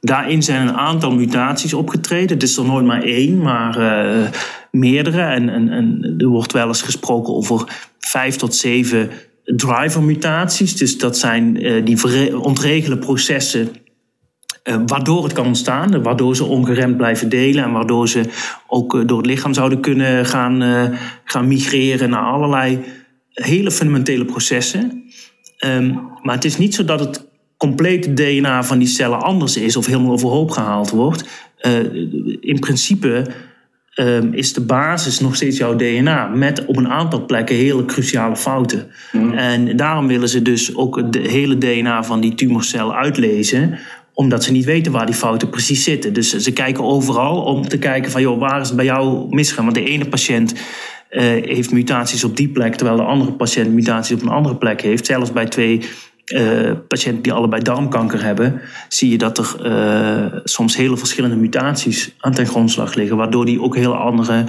[0.00, 2.28] Daarin zijn een aantal mutaties opgetreden.
[2.28, 4.26] Het is er nooit maar één, maar uh,
[4.70, 5.20] meerdere.
[5.20, 7.64] En, en, en, er wordt wel eens gesproken over
[7.98, 9.10] vijf tot zeven
[9.44, 10.76] driver-mutaties.
[10.76, 13.68] Dus dat zijn uh, die ontregelen processen
[14.64, 16.02] uh, waardoor het kan ontstaan.
[16.02, 18.22] Waardoor ze ongeremd blijven delen en waardoor ze
[18.66, 20.62] ook door het lichaam zouden kunnen gaan,
[21.24, 22.84] gaan migreren naar allerlei
[23.42, 25.04] hele fundamentele processen.
[25.64, 29.76] Um, maar het is niet zo dat het complete DNA van die cellen anders is
[29.76, 31.24] of helemaal overhoop gehaald wordt.
[31.62, 31.94] Uh,
[32.40, 33.26] in principe
[33.94, 38.36] um, is de basis nog steeds jouw DNA, met op een aantal plekken hele cruciale
[38.36, 38.86] fouten.
[39.12, 39.32] Mm.
[39.32, 43.78] En daarom willen ze dus ook de hele DNA van die tumorcel uitlezen
[44.16, 46.12] omdat ze niet weten waar die fouten precies zitten.
[46.12, 49.64] Dus ze kijken overal om te kijken van, joh, waar is het bij jou misgaan?
[49.64, 50.54] Want de ene patiënt
[51.10, 54.80] uh, heeft mutaties op die plek, terwijl de andere patiënt mutaties op een andere plek
[54.80, 55.06] heeft.
[55.06, 55.88] Zelfs bij twee
[56.34, 62.14] uh, patiënten die allebei darmkanker hebben, zie je dat er uh, soms hele verschillende mutaties
[62.18, 64.44] aan ten grondslag liggen, waardoor die ook heel andere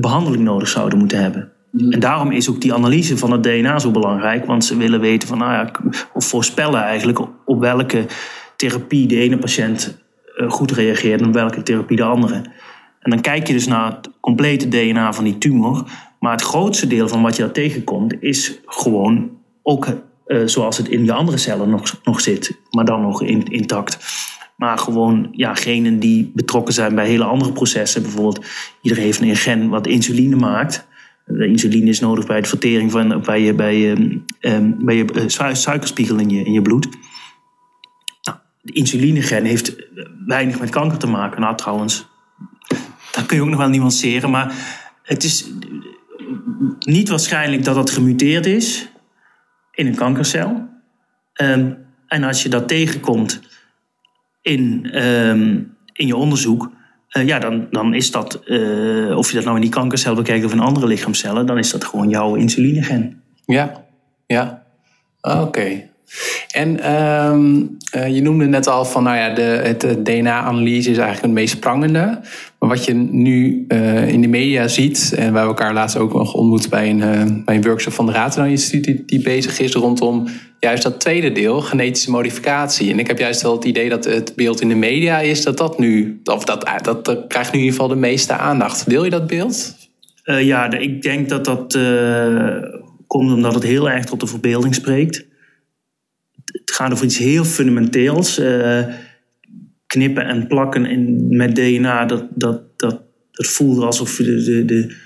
[0.00, 1.52] behandeling nodig zouden moeten hebben.
[1.70, 1.92] Mm.
[1.92, 5.28] En daarom is ook die analyse van het DNA zo belangrijk, want ze willen weten
[5.28, 5.70] van, nou ja,
[6.12, 8.06] of voorspellen eigenlijk op welke
[8.56, 10.04] therapie de ene patiënt
[10.48, 12.42] goed reageert en op welke therapie de andere.
[13.06, 15.84] En dan kijk je dus naar het complete DNA van die tumor.
[16.20, 19.30] Maar het grootste deel van wat je daar tegenkomt is gewoon
[19.62, 19.86] ook
[20.26, 23.98] uh, zoals het in die andere cellen nog, nog zit, maar dan nog in, intact.
[24.56, 28.02] Maar gewoon ja, genen die betrokken zijn bij hele andere processen.
[28.02, 28.44] Bijvoorbeeld,
[28.82, 30.86] iedereen heeft een gen wat insuline maakt.
[31.26, 35.54] Insuline is nodig bij de vertering van bij je, bij je, um, bij je uh,
[35.54, 36.88] suikerspiegel in je, in je bloed.
[38.22, 39.76] Nou, de insulinegen heeft
[40.26, 41.40] weinig met kanker te maken.
[41.40, 42.06] Nou, trouwens,
[43.16, 44.30] dat kun je ook nog wel nuanceren.
[44.30, 44.54] Maar
[45.02, 45.50] het is
[46.78, 48.88] niet waarschijnlijk dat dat gemuteerd is
[49.72, 50.68] in een kankercel.
[51.42, 51.76] Um,
[52.08, 53.40] en als je dat tegenkomt
[54.42, 56.70] in, um, in je onderzoek,
[57.12, 60.44] uh, ja, dan, dan is dat, uh, of je dat nou in die kankercel bekijkt
[60.44, 63.22] of in andere lichaamcellen, dan is dat gewoon jouw insulinegen.
[63.46, 63.84] Ja,
[64.26, 64.66] ja.
[65.20, 65.88] Oké.
[66.50, 71.22] En um, uh, je noemde net al van, nou ja, de, het DNA-analyse is eigenlijk
[71.22, 72.20] het meest prangende.
[72.58, 76.12] Maar wat je nu uh, in de media ziet, en waar we elkaar laatst ook
[76.12, 79.58] nog ontmoet bij een, uh, bij een workshop van de Ratenau Instituut, die, die, bezig
[79.58, 80.28] is rondom
[80.60, 82.92] juist dat tweede deel, genetische modificatie.
[82.92, 85.56] En ik heb juist wel het idee dat het beeld in de media is dat
[85.56, 88.88] dat nu, of dat, dat, krijgt nu in ieder geval de meeste aandacht.
[88.88, 89.74] Deel je dat beeld?
[90.24, 91.78] ja, ik denk dat dat
[93.06, 95.24] komt omdat het heel erg tot de verbeelding spreekt
[96.76, 98.38] gaat over iets heel fundamenteels.
[98.38, 98.86] Uh,
[99.86, 104.96] knippen en plakken in, met DNA, dat, dat, dat, dat voelt alsof je de, de,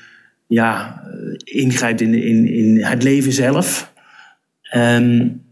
[0.46, 1.02] ja,
[1.44, 3.92] ingrijpt in, in, in het leven zelf.
[4.76, 5.42] Um,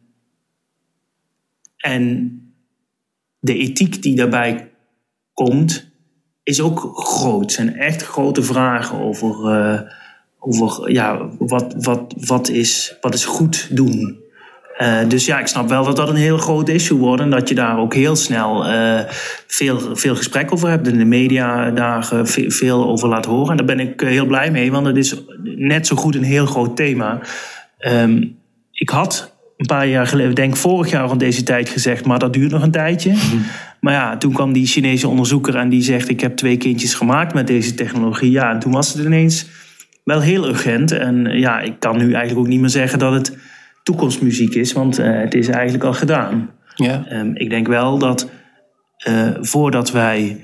[1.77, 2.33] en
[3.39, 4.71] de ethiek die daarbij
[5.33, 5.91] komt,
[6.43, 7.41] is ook groot.
[7.41, 9.81] Het zijn echt grote vragen over, uh,
[10.39, 14.27] over ja, wat, wat, wat, is, wat is goed doen.
[14.83, 17.23] Uh, dus ja, ik snap wel dat dat een heel groot issue wordt.
[17.23, 19.01] En dat je daar ook heel snel uh,
[19.47, 20.89] veel, veel gesprek over hebt.
[20.89, 23.51] In de media daar uh, veel over laat horen.
[23.51, 26.47] En daar ben ik heel blij mee, want het is net zo goed een heel
[26.47, 27.21] groot thema.
[27.79, 28.37] Um,
[28.73, 32.33] ik had een paar jaar geleden, denk vorig jaar rond deze tijd gezegd, maar dat
[32.33, 33.11] duurt nog een tijdje.
[33.11, 33.45] Mm.
[33.81, 37.35] Maar ja, toen kwam die Chinese onderzoeker en die zegt: Ik heb twee kindjes gemaakt
[37.35, 38.31] met deze technologie.
[38.31, 39.47] Ja, en toen was het ineens
[40.05, 40.93] wel heel urgent.
[40.93, 43.37] En ja, ik kan nu eigenlijk ook niet meer zeggen dat het
[43.89, 46.51] toekomstmuziek is, want uh, het is eigenlijk al gedaan.
[46.75, 47.05] Ja.
[47.13, 48.31] Um, ik denk wel dat
[49.09, 50.41] uh, voordat wij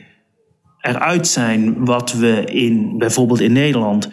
[0.81, 4.11] eruit zijn wat we in, bijvoorbeeld in Nederland,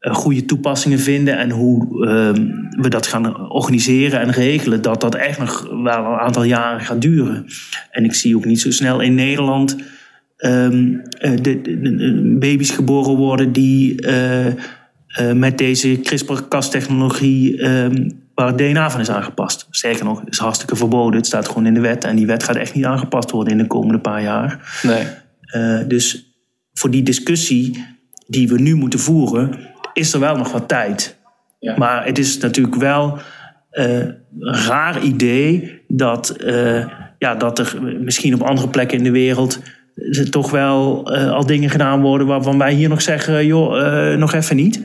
[0.00, 5.14] uh, goede toepassingen vinden en hoe um, we dat gaan organiseren en regelen, dat dat
[5.14, 7.46] echt nog wel een aantal jaren gaat duren.
[7.90, 9.76] En ik zie ook niet zo snel in Nederland
[10.38, 14.06] um, de, de, de, baby's geboren worden die
[15.34, 17.60] met deze CRISPR-Cas-technologie
[18.34, 19.66] waar het DNA van is aangepast.
[19.70, 21.16] Sterker nog, het is hartstikke verboden.
[21.16, 22.04] Het staat gewoon in de wet.
[22.04, 24.78] En die wet gaat echt niet aangepast worden in de komende paar jaar.
[24.82, 25.06] Nee.
[25.56, 26.36] Uh, dus
[26.72, 27.86] voor die discussie
[28.26, 29.58] die we nu moeten voeren,
[29.92, 31.18] is er wel nog wat tijd.
[31.58, 31.74] Ja.
[31.76, 33.18] Maar het is natuurlijk wel
[33.72, 34.16] uh, een
[34.66, 36.86] raar idee dat, uh,
[37.18, 39.60] ja, dat er misschien op andere plekken in de wereld
[40.30, 44.82] toch wel al dingen gedaan worden waarvan wij hier nog zeggen, joh, nog even niet.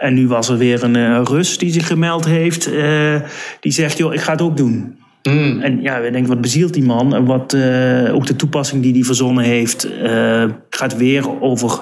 [0.00, 2.68] En nu was er weer een uh, Rus die zich gemeld heeft.
[2.68, 3.20] Uh,
[3.60, 4.98] die zegt, joh, ik ga het ook doen.
[5.22, 5.60] Mm.
[5.60, 7.14] En ja, we denken, wat bezielt die man?
[7.14, 9.88] En wat, uh, ook de toepassing die hij verzonnen heeft,
[10.70, 11.80] gaat weer over.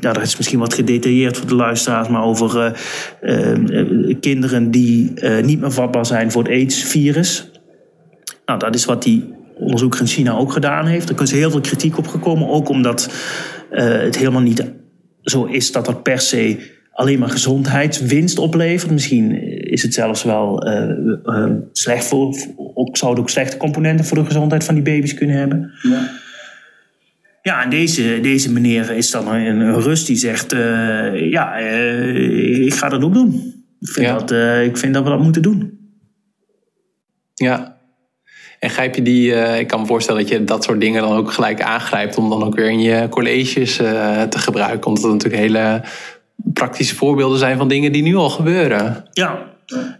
[0.00, 2.78] Ja, dat is misschien wat gedetailleerd voor de luisteraars, maar over
[4.20, 7.50] kinderen die niet meer vatbaar zijn voor het AIDS-virus.
[8.46, 11.08] Nou, dat is wat die onderzoeker in China ook gedaan heeft.
[11.08, 13.10] Er is heel veel kritiek op gekomen, ook omdat
[13.70, 14.64] het helemaal niet
[15.22, 18.90] zo is dat dat per se alleen maar gezondheidswinst oplevert.
[18.90, 20.88] Misschien is het zelfs wel uh,
[21.24, 22.36] uh, slecht voor,
[22.74, 25.72] ook, zou het ook slechte componenten voor de gezondheid van die baby's kunnen hebben.
[25.82, 26.10] Ja.
[27.42, 32.74] Ja, en deze, deze meneer is dan een, een rust die zegt: uh, Ja, ik
[32.74, 33.34] ga dat ook doen.
[33.80, 34.18] Ik vind, ja.
[34.18, 34.30] dat,
[34.66, 35.78] ik vind dat we dat moeten doen.
[37.34, 37.76] Ja,
[38.58, 41.32] en grijp je die, ik kan me voorstellen dat je dat soort dingen dan ook
[41.32, 44.86] gelijk aangrijpt om dan ook weer in je colleges te gebruiken.
[44.86, 45.82] Omdat het natuurlijk hele
[46.52, 49.04] praktische voorbeelden zijn van dingen die nu al gebeuren.
[49.12, 49.38] Ja,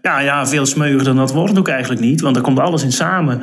[0.03, 2.20] ja, ja, veel smeuiger dan dat wordt het ook eigenlijk niet.
[2.20, 3.40] Want er komt alles in samen.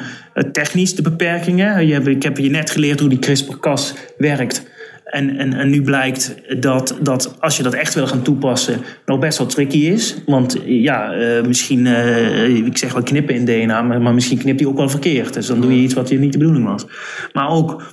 [0.51, 1.87] Technisch de beperkingen.
[1.87, 4.65] Je hebt, ik heb je net geleerd hoe die CRISPR-Cas werkt.
[5.03, 9.19] En, en, en nu blijkt dat, dat als je dat echt wil gaan toepassen, nog
[9.19, 10.15] best wel tricky is.
[10.25, 14.59] Want ja, uh, misschien, uh, ik zeg wel knippen in DNA, maar, maar misschien knipt
[14.59, 15.33] hij ook wel verkeerd.
[15.33, 16.85] Dus dan doe je iets wat je niet de bedoeling was.
[17.33, 17.83] Maar ook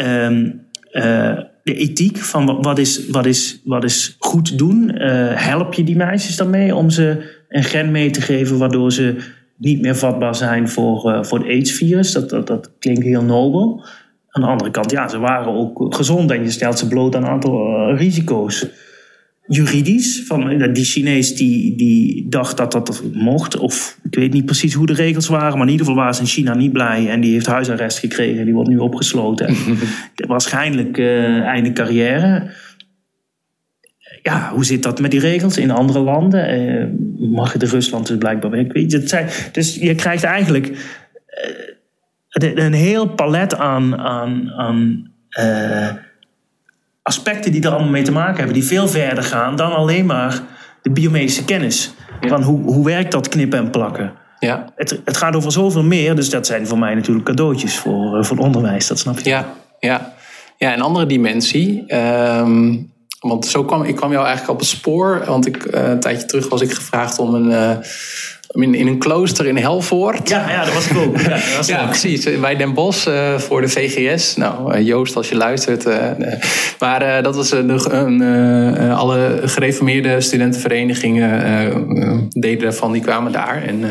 [0.00, 4.90] um, uh, de ethiek van wat is, wat is, wat is goed doen.
[5.34, 9.16] help je die meisjes daarmee om ze een gen mee te geven waardoor ze
[9.58, 12.12] niet meer vatbaar zijn voor, uh, voor het AIDS-virus.
[12.12, 13.84] Dat, dat, dat klinkt heel nobel.
[14.30, 17.22] Aan de andere kant, ja, ze waren ook gezond en je stelt ze bloot aan
[17.22, 18.66] een aantal uh, risico's.
[19.48, 24.44] Juridisch, van uh, die Chinees die, die dacht dat dat mocht, of ik weet niet
[24.44, 27.08] precies hoe de regels waren, maar in ieder geval waren ze in China niet blij
[27.08, 29.56] en die heeft huisarrest gekregen, die wordt nu opgesloten.
[30.26, 32.50] waarschijnlijk einde carrière
[34.22, 36.60] ja, hoe zit dat met die regels in andere landen?
[36.60, 36.86] Uh,
[37.30, 38.72] mag het in Rusland dus blijkbaar weg?
[38.72, 40.66] Weet je, zijn, dus je krijgt eigenlijk
[42.42, 45.88] uh, een heel palet aan, aan, aan uh,
[47.08, 50.40] aspecten die er allemaal mee te maken hebben, die veel verder gaan dan alleen maar
[50.82, 51.92] de biomedische kennis.
[52.20, 52.28] Ja.
[52.28, 54.12] Van hoe, hoe werkt dat knippen en plakken?
[54.38, 54.64] Ja.
[54.76, 58.38] Het, het gaat over zoveel meer, dus dat zijn voor mij natuurlijk cadeautjes voor, voor
[58.38, 59.28] onderwijs, dat snap je.
[59.28, 60.12] Ja, ja.
[60.56, 61.94] ja een andere dimensie.
[61.96, 65.22] Um want zo kwam ik kwam jou eigenlijk op het spoor.
[65.26, 67.76] Want ik, uh, een tijdje terug was ik gevraagd om een, uh,
[68.48, 70.28] in, in een klooster in Helvoort.
[70.28, 71.20] Ja, ja dat was ook.
[71.20, 72.40] Ja, was ja precies.
[72.40, 74.36] Bij Den Bosch uh, voor de VGS.
[74.36, 75.86] Nou, uh, Joost, als je luistert.
[75.86, 75.96] Uh,
[76.78, 78.22] maar dat was een,
[78.92, 83.62] alle gereformeerde studentenverenigingen deden daarvan, die kwamen daar.
[83.62, 83.84] En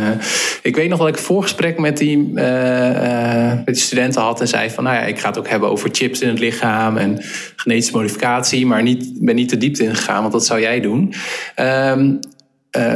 [0.62, 4.70] ik weet nog dat ik een voorgesprek met die, met die studenten had en zei
[4.70, 7.20] van, nou ja, ik ga het ook hebben over chips in het lichaam en
[7.56, 11.14] genetische modificatie, maar niet, ben niet te diepte ingegaan, want dat zou jij doen.
[11.60, 12.20] Um,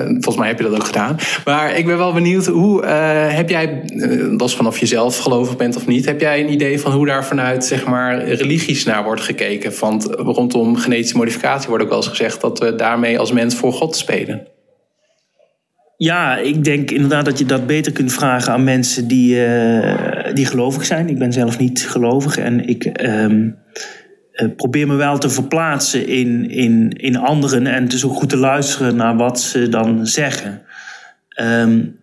[0.05, 1.17] volgens mij heb je dat ook gedaan.
[1.45, 2.89] Maar ik ben wel benieuwd, hoe uh,
[3.35, 6.79] heb jij, uh, dat is vanaf jezelf gelovig bent of niet, heb jij een idee
[6.79, 9.73] van hoe daar vanuit zeg maar, religies naar wordt gekeken?
[9.79, 13.73] Want rondom genetische modificatie wordt ook wel eens gezegd dat we daarmee als mens voor
[13.73, 14.47] God spelen.
[15.97, 19.37] Ja, ik denk inderdaad dat je dat beter kunt vragen aan mensen die,
[20.33, 21.09] die gelovig zijn.
[21.09, 22.85] Ik ben zelf niet gelovig en ik.
[22.85, 23.49] Ehm,
[24.49, 28.95] probeer me wel te verplaatsen in, in, in anderen en dus ook goed te luisteren
[28.95, 30.61] naar wat ze dan zeggen.
[31.41, 31.99] Um,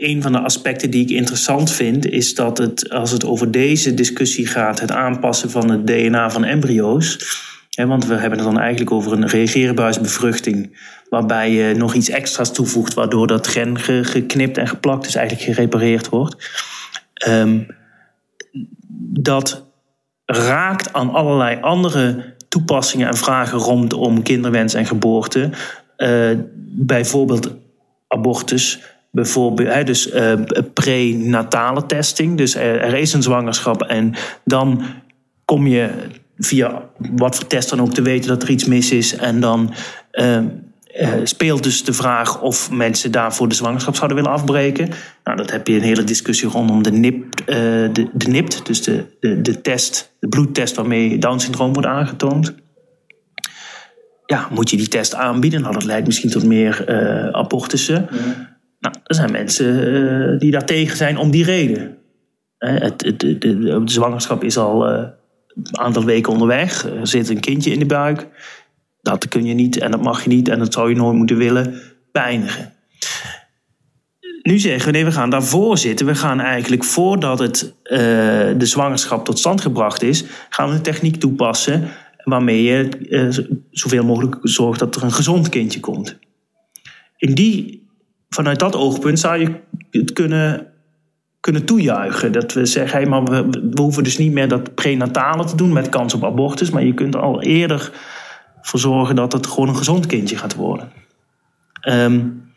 [0.00, 3.94] een van de aspecten die ik interessant vind, is dat het, als het over deze
[3.94, 7.18] discussie gaat, het aanpassen van het DNA van embryo's.
[7.70, 12.52] Hè, want we hebben het dan eigenlijk over een reageerbuisbevruchting, waarbij je nog iets extra's
[12.52, 16.50] toevoegt, waardoor dat gen geknipt en geplakt, dus eigenlijk gerepareerd wordt.
[17.28, 17.66] Um,
[19.14, 19.71] dat
[20.36, 25.50] raakt aan allerlei andere toepassingen en vragen rondom kinderwens en geboorte.
[25.96, 27.54] Uh, bijvoorbeeld
[28.08, 30.32] abortus, bijvoorbeeld, dus uh,
[30.74, 32.36] prenatale testing.
[32.36, 34.14] Dus er, is een zwangerschap en
[34.44, 34.82] dan
[35.44, 35.90] kom je
[36.38, 39.16] via wat voor test dan ook te weten dat er iets mis is.
[39.16, 39.74] En dan
[40.12, 40.38] uh,
[41.00, 44.88] uh, speelt dus de vraag of mensen daarvoor de zwangerschap zouden willen afbreken.
[45.24, 47.56] Nou, dat heb je een hele discussie rondom de, NIP, uh,
[47.92, 52.54] de, de NIPT, dus de, de, de test, de bloedtest waarmee Down-syndroom wordt aangetoond.
[54.26, 55.60] Ja, moet je die test aanbieden?
[55.60, 58.08] Nou, dat leidt misschien tot meer uh, abortussen.
[58.78, 61.96] Nou, er zijn mensen die daar tegen zijn om die reden.
[62.58, 65.12] Het, het, de, de, zwangerschap is al een
[65.72, 66.84] aantal weken onderweg.
[66.84, 68.26] Er zit een kindje in de buik
[69.02, 71.36] dat kun je niet en dat mag je niet en dat zou je nooit moeten
[71.36, 71.80] willen
[72.12, 72.72] beëindigen.
[74.42, 76.06] Nu zeggen we nee, we gaan daarvoor zitten.
[76.06, 77.98] We gaan eigenlijk voordat het, uh,
[78.58, 81.88] de zwangerschap tot stand gebracht is, gaan we een techniek toepassen
[82.24, 86.18] waarmee je uh, zoveel mogelijk zorgt dat er een gezond kindje komt.
[87.16, 87.86] In die,
[88.28, 90.72] vanuit dat oogpunt zou je het kunnen
[91.42, 92.32] kunnen toejuichen.
[92.32, 95.88] Dat we zeggen, hey, maar we hoeven dus niet meer dat prenatale te doen met
[95.88, 97.92] kans op abortus, maar je kunt al eerder
[98.62, 100.92] voor zorgen dat het gewoon een gezond kindje gaat worden.
[101.88, 102.50] Um,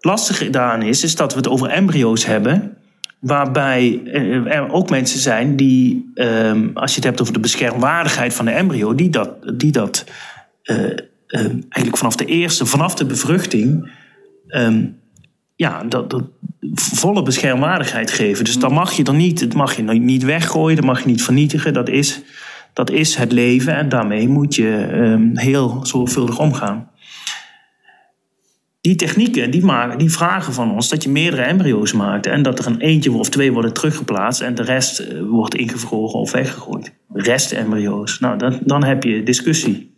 [0.00, 2.76] lastig daaraan is, is dat we het over embryo's hebben,
[3.18, 4.00] waarbij
[4.46, 8.50] er ook mensen zijn die, um, als je het hebt over de beschermwaardigheid van de
[8.50, 10.04] embryo, die dat, die dat
[10.64, 13.90] uh, uh, eigenlijk vanaf de eerste, vanaf de bevruchting,
[14.48, 14.98] um,
[15.56, 16.24] ja, dat, dat
[16.74, 18.44] volle beschermwaardigheid geven.
[18.44, 21.22] Dus dan mag je dan niet, het mag je niet weggooien, dat mag je niet
[21.22, 21.72] vernietigen.
[21.72, 22.20] Dat is,
[22.76, 26.90] dat is het leven en daarmee moet je um, heel zorgvuldig omgaan.
[28.80, 32.58] Die technieken die, maken, die vragen van ons dat je meerdere embryo's maakt en dat
[32.58, 36.92] er een eentje of twee worden teruggeplaatst en de rest uh, wordt ingevroren of weggegooid.
[37.12, 38.18] Restembryo's.
[38.18, 39.94] Nou, dan, dan heb je discussie.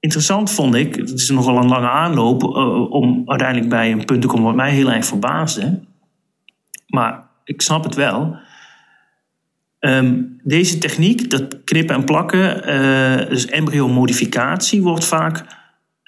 [0.00, 4.22] Interessant vond ik, het is nogal een lange aanloop uh, om uiteindelijk bij een punt
[4.22, 5.80] te komen wat mij heel erg verbaasde.
[6.86, 8.36] Maar ik snap het wel.
[9.84, 15.44] Um, deze techniek, dat knippen en plakken, uh, dus embryomodificatie, wordt vaak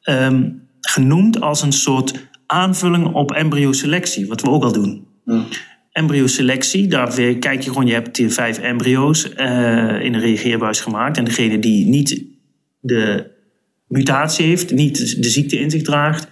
[0.09, 5.07] um, genoemd als een soort aanvulling op embryoselectie, wat we ook al doen.
[5.25, 5.45] Ja.
[5.93, 11.17] Embryoselectie, daar kijk je gewoon, je hebt hier vijf embryo's uh, in een reageerbuis gemaakt.
[11.17, 12.25] En degene die niet
[12.81, 13.31] de
[13.89, 16.29] mutatie heeft, niet de ziekte in zich draagt,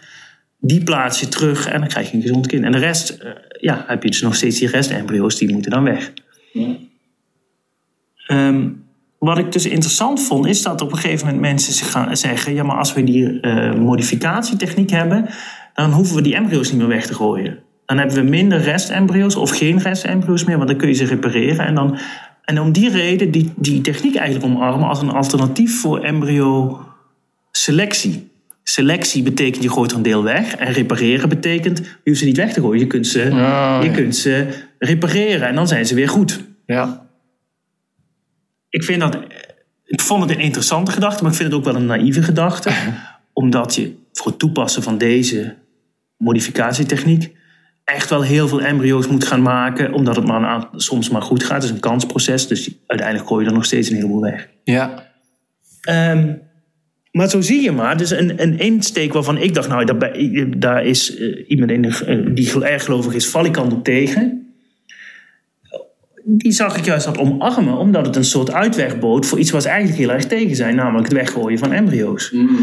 [0.58, 2.64] die plaats je terug en dan krijg je een gezond kind.
[2.64, 3.30] En de rest, uh,
[3.60, 6.12] ja, heb je dus nog steeds die restembryo's, die moeten dan weg.
[6.52, 6.76] Ja.
[8.26, 8.84] Um,
[9.18, 12.54] wat ik dus interessant vond, is dat op een gegeven moment mensen zich gaan zeggen:
[12.54, 15.28] ja, maar als we die uh, modificatietechniek hebben,
[15.74, 17.58] dan hoeven we die embryo's niet meer weg te gooien.
[17.86, 21.66] Dan hebben we minder restembryo's of geen restembryo's meer, want dan kun je ze repareren.
[21.66, 21.98] En, dan,
[22.44, 28.30] en om die reden die, die techniek eigenlijk omarmen als een alternatief voor embryo-selectie.
[28.62, 30.56] Selectie betekent je gooit een deel weg.
[30.56, 32.80] En repareren betekent je hoeft ze niet weg te gooien.
[32.80, 34.46] Je kunt ze, oh, je kunt ze
[34.78, 36.40] repareren en dan zijn ze weer goed.
[36.66, 37.01] Ja
[38.72, 39.18] ik vind dat.
[39.84, 42.70] Ik vond het een interessante gedachte, maar ik vind het ook wel een naïeve gedachte.
[43.32, 45.54] omdat je voor het toepassen van deze
[46.16, 47.36] modificatietechniek
[47.84, 51.54] echt wel heel veel embryo's moet gaan maken, omdat het maar soms maar goed gaat.
[51.54, 54.48] Het is een kansproces, dus uiteindelijk gooi je er nog steeds een heleboel weg.
[54.64, 55.10] Ja.
[55.90, 56.40] Um,
[57.10, 60.16] maar zo zie je maar, dus een, een insteek waarvan ik dacht, nou, daar,
[60.58, 64.51] daar is uh, iemand in de, uh, die erg gelovig is, valikant op tegen
[66.24, 69.60] die zag ik juist dat omarmen, omdat het een soort uitweg bood voor iets waar
[69.60, 72.30] ze eigenlijk heel erg tegen zijn, namelijk het weggooien van embryo's.
[72.30, 72.58] Mm.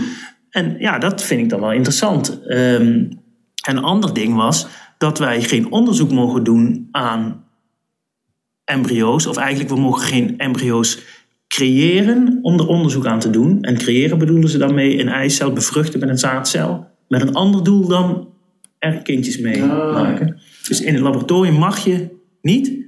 [0.49, 2.39] En ja, dat vind ik dan wel interessant.
[2.47, 3.09] Um,
[3.67, 7.43] een ander ding was dat wij geen onderzoek mogen doen aan
[8.63, 10.99] embryo's, of eigenlijk we mogen geen embryo's
[11.47, 13.61] creëren om er onderzoek aan te doen.
[13.61, 17.87] En creëren bedoelen ze daarmee een eicel bevruchten met een zaadcel, met een ander doel
[17.87, 18.27] dan
[18.79, 19.93] er kindjes mee oh.
[19.93, 20.39] maken.
[20.67, 22.07] Dus in het laboratorium mag je
[22.41, 22.78] niet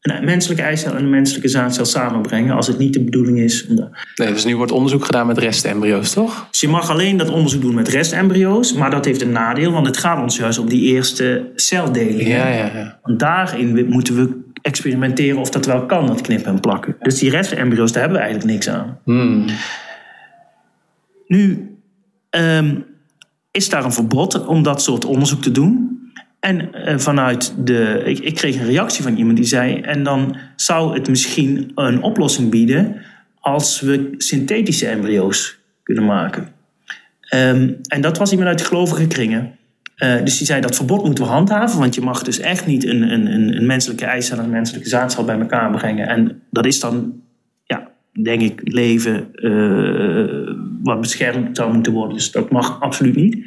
[0.00, 3.66] een menselijke eicel en een menselijke zaadcel samenbrengen als het niet de bedoeling is.
[3.66, 3.88] Om de...
[4.14, 6.46] Nee, dus nu wordt onderzoek gedaan met restembryo's, toch?
[6.50, 9.86] Dus je mag alleen dat onderzoek doen met restembryo's, maar dat heeft een nadeel, want
[9.86, 12.28] het gaat ons juist om die eerste celdeling.
[12.28, 12.98] Ja, ja, ja.
[13.02, 16.96] Want daarin moeten we experimenteren of dat wel kan, dat knippen en plakken.
[17.00, 18.98] Dus die restembryo's, daar hebben we eigenlijk niks aan.
[19.04, 19.44] Hmm.
[21.26, 21.76] Nu
[22.30, 22.84] um,
[23.50, 25.97] is daar een verbod om dat soort onderzoek te doen.
[26.40, 28.02] En uh, vanuit de.
[28.04, 29.80] Ik, ik, kreeg een reactie van iemand die zei.
[29.80, 32.96] En dan zou het misschien een oplossing bieden.
[33.40, 36.48] als we synthetische embryo's kunnen maken.
[37.34, 39.58] Um, en dat was iemand uit de gelovige kringen.
[39.96, 41.78] Uh, dus die zei dat verbod moeten we handhaven.
[41.78, 45.24] Want je mag dus echt niet een, een, een menselijke eicel en een menselijke zaadcel
[45.24, 46.08] bij elkaar brengen.
[46.08, 47.22] En dat is dan,
[47.64, 47.90] ja,
[48.22, 52.16] denk ik, leven uh, wat beschermd zou moeten worden.
[52.16, 53.46] Dus dat mag absoluut niet.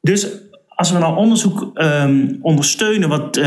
[0.00, 0.28] Dus
[0.76, 3.44] als we nou onderzoek um, ondersteunen wat uh,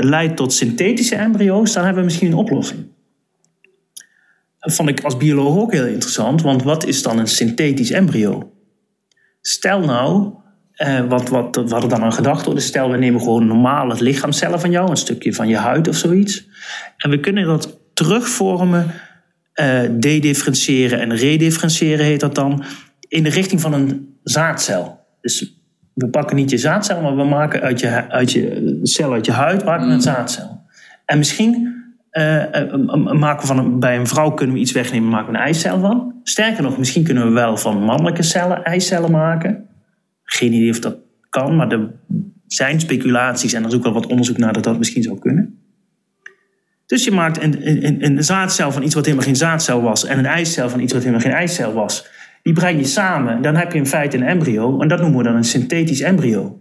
[0.00, 2.86] leidt tot synthetische embryo's, dan hebben we misschien een oplossing.
[4.58, 8.52] Dat vond ik als bioloog ook heel interessant, want wat is dan een synthetisch embryo?
[9.40, 10.32] Stel nou,
[10.76, 14.02] uh, wat, wat, wat er dan aan gedacht wordt, is stel we nemen gewoon normale
[14.02, 16.46] lichaamcellen van jou, een stukje van je huid of zoiets,
[16.96, 18.94] en we kunnen dat terugvormen,
[19.60, 22.64] uh, dedifferentiëren en redifferentiëren heet dat dan,
[23.08, 25.06] in de richting van een zaadcel.
[25.20, 25.55] Dus
[25.96, 29.32] we pakken niet je zaadcel, maar we maken uit je, uit je cel uit je
[29.32, 30.02] huid maken we een mm.
[30.02, 30.64] zaadcel.
[31.04, 31.74] En misschien
[32.12, 32.44] uh,
[33.12, 35.80] maken we van een, bij een vrouw kunnen we iets wegnemen, maken we een eicel
[35.80, 36.14] van.
[36.22, 39.68] Sterker nog, misschien kunnen we wel van mannelijke cellen eicellen maken.
[40.24, 40.96] Geen idee of dat
[41.28, 41.90] kan, maar er
[42.46, 45.58] zijn speculaties en er is ook wel wat onderzoek naar dat dat misschien zou kunnen.
[46.86, 50.18] Dus je maakt een, een, een zaadcel van iets wat helemaal geen zaadcel was en
[50.18, 52.06] een eicel van iets wat helemaal geen eicel was.
[52.46, 53.42] Die breng je samen.
[53.42, 54.80] Dan heb je in feite een embryo.
[54.80, 56.60] En dat noemen we dan een synthetisch embryo.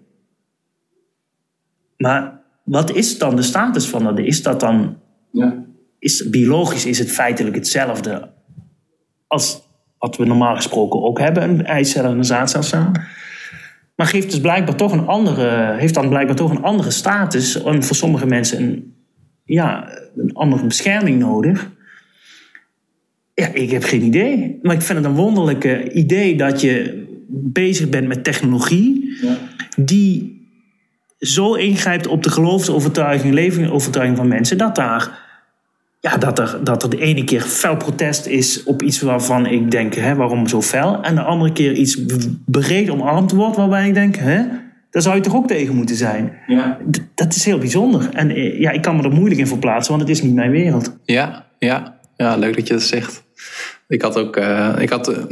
[1.97, 4.19] Maar wat is dan de status van dat?
[4.19, 4.97] Is dat dan...
[5.31, 5.63] Ja.
[5.99, 8.29] Is, biologisch is het feitelijk hetzelfde
[9.27, 9.61] als
[9.97, 11.43] wat we normaal gesproken ook hebben.
[11.43, 13.01] Een eicel en een zaadcel samen.
[13.95, 17.63] Maar geeft dus blijkbaar toch een andere, heeft dan blijkbaar toch een andere status.
[17.63, 18.95] En voor sommige mensen een,
[19.43, 21.71] ja, een andere bescherming nodig.
[23.35, 24.59] Ja, ik heb geen idee.
[24.61, 29.17] Maar ik vind het een wonderlijke idee dat je bezig bent met technologie.
[29.21, 29.37] Ja.
[29.77, 30.33] Die
[31.19, 34.57] zo ingrijpt op de geloofsovertuiging, levensovertuiging van mensen.
[34.57, 35.23] Dat daar
[36.05, 39.71] ja, dat er, dat er de ene keer fel protest is op iets waarvan ik
[39.71, 41.01] denk, hè, waarom zo fel?
[41.01, 41.99] En de andere keer iets
[42.45, 44.41] breed omarmd wordt waarbij ik denk, hè,
[44.89, 46.33] daar zou je toch ook tegen moeten zijn?
[46.47, 46.77] Ja.
[46.91, 48.09] D- dat is heel bijzonder.
[48.13, 50.51] En eh, ja, ik kan me er moeilijk in verplaatsen, want het is niet mijn
[50.51, 50.97] wereld.
[51.03, 53.23] Ja, ja, ja, leuk dat je dat zegt.
[53.87, 55.23] Ik had ook, eh, ik had, eh,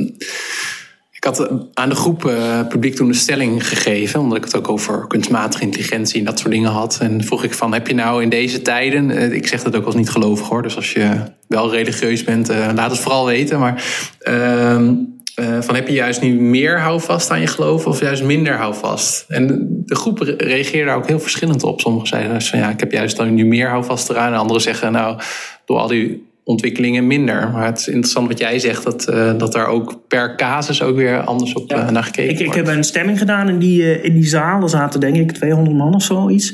[1.11, 4.69] ik had aan de groep eh, publiek toen een stelling gegeven, omdat ik het ook
[4.69, 6.97] over kunstmatige intelligentie en dat soort dingen had.
[7.01, 9.95] En vroeg ik van, heb je nou in deze tijden, ik zeg dat ook als
[9.95, 11.09] niet gelovig hoor, dus als je
[11.47, 13.59] wel religieus bent, laat het vooral weten.
[13.59, 13.83] Maar
[14.19, 14.93] ehm,
[15.35, 19.25] eh, van heb je juist nu meer houvast aan je geloof of juist minder houvast?
[19.27, 19.47] En
[19.85, 21.81] de- groep re- reageerde daar ook heel verschillend op.
[21.81, 24.33] Sommigen zeiden dus van ja, ik heb juist dan nu meer houvast eraan.
[24.33, 25.19] En anderen zeggen nou,
[25.65, 27.49] door al die ontwikkelingen minder.
[27.51, 30.95] Maar het is interessant wat jij zegt, dat, eh, dat daar ook per casus ook
[30.95, 31.77] weer anders op Ja.
[31.85, 32.67] eh, naar gekeken Ik, ik wordt.
[32.67, 34.61] heb een stemming gedaan in die, eh, in die zaal.
[34.61, 36.53] Er zaten denk ik 200 man of zoiets.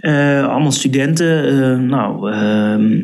[0.00, 1.86] Allemaal studenten.
[1.86, 3.02] Nou, ehm,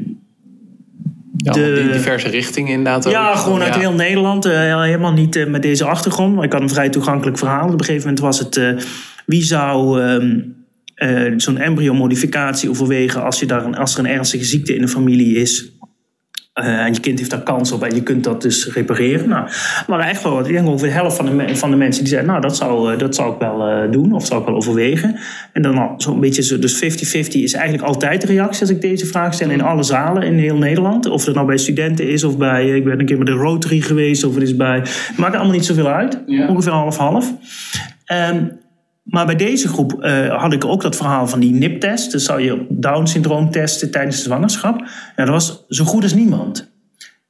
[1.37, 3.11] Ja, de- diverse richtingen inderdaad.
[3.11, 3.37] Ja, ook.
[3.37, 3.81] gewoon uit Ja.
[3.81, 4.45] heel Nederland.
[4.45, 6.35] helemaal niet met deze achtergrond.
[6.35, 7.67] Maar ik had een vrij toegankelijk verhaal.
[7.67, 8.61] Op een gegeven moment was het...
[9.27, 10.39] wie zou ehm,
[10.95, 13.23] eh, zo'n embryomodificatie overwegen...
[13.25, 15.71] Als, je daar een, als er een ernstige ziekte in de familie is...
[16.53, 19.29] eh, en je kind heeft daar kans op en je kunt dat dus repareren.
[19.29, 19.49] Nou,
[19.87, 20.47] waren echt wel wat.
[20.47, 22.31] Ik denk ongeveer de helft van de, me- van de mensen die zeiden...
[22.31, 25.17] nou, dat zou, eh, dat zou ik wel eh, doen of zou ik wel overwegen.
[25.53, 26.59] En dan zo'n beetje zo...
[26.59, 29.51] Dus 50-50 is eigenlijk altijd de reactie als ik deze vraag stel...
[29.51, 31.07] in alle zalen in heel Nederland.
[31.07, 32.69] Of het nou bij studenten is of bij...
[32.69, 34.79] Ik ben een keer met de Rotary geweest of het is bij...
[34.79, 36.19] Het maakt allemaal niet zoveel uit.
[36.27, 36.49] Ja.
[36.49, 37.33] Ongeveer half-half.
[38.05, 38.45] Ehm,
[39.03, 42.13] maar bij deze groep eh, had ik ook dat verhaal van die NIP-test.
[42.13, 44.81] Dus zou je Down-syndroom testen tijdens de zwangerschap.
[45.17, 46.71] Ja, dat was zo goed als niemand.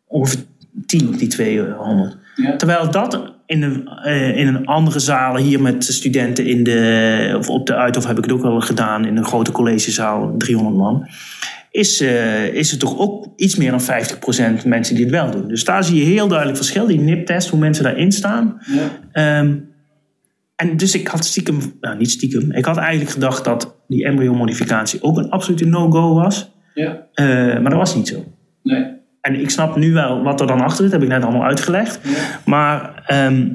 [0.07, 0.41] Ongeveer
[0.87, 2.17] 10 op die 200.
[2.35, 2.57] Ja.
[2.57, 7.49] Terwijl dat in een, eh, in een andere zaal hier met studenten in de, of
[7.49, 11.09] op de Uithof heb ik het ook wel gedaan, in een grote collegezaal, 300 man.
[11.71, 15.49] Is, eh, is het toch ook iets meer dan 50% mensen die het wel doen.
[15.49, 16.87] Dus daar zie je heel duidelijk verschil.
[16.87, 18.61] Die NIP-test, hoe mensen daarin staan.
[18.67, 18.91] Ja.
[19.13, 19.55] Ehm,
[20.63, 25.03] en dus ik had stiekem, nou niet stiekem, ik had eigenlijk gedacht dat die embryo-modificatie
[25.03, 26.51] ook een absolute no-go was.
[26.75, 27.07] Ja.
[27.15, 27.27] Eh,
[27.61, 28.25] maar dat was niet zo.
[28.63, 28.87] Nee.
[29.21, 32.01] En ik snap nu wel wat er dan achter zit, heb ik net allemaal uitgelegd.
[32.03, 32.41] Ja.
[32.45, 33.49] Maar ehm,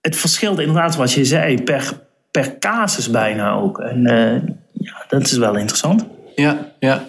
[0.00, 1.92] het verschilt inderdaad, wat je zei, per,
[2.30, 3.78] per casus bijna ook.
[3.78, 6.06] En eh, ja, dat is wel interessant.
[6.34, 7.04] Ja, ja.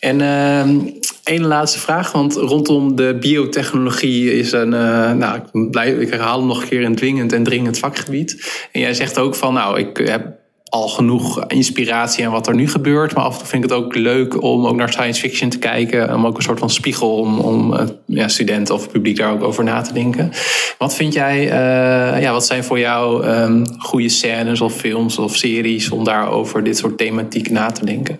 [0.00, 0.78] En ehm
[1.24, 6.10] één laatste vraag, want rondom de biotechnologie is een, eh, nou, ik, ben blij, ik
[6.10, 8.62] herhaal hem nog een keer een dwingend en dringend vakgebied.
[8.72, 10.42] En jij zegt ook van, nou, ik heb
[10.74, 13.78] al genoeg inspiratie aan wat er nu gebeurt, maar af en toe vind ik het
[13.78, 17.16] ook leuk om ook naar science fiction te kijken, om ook een soort van spiegel
[17.16, 20.30] om, om eh, ja, studenten of publiek daar ook over na te denken.
[20.78, 25.36] Wat vind jij, eh, ja, wat zijn voor jou ehm, goede scènes of films of
[25.36, 28.18] series om daar over dit soort thematiek na te denken?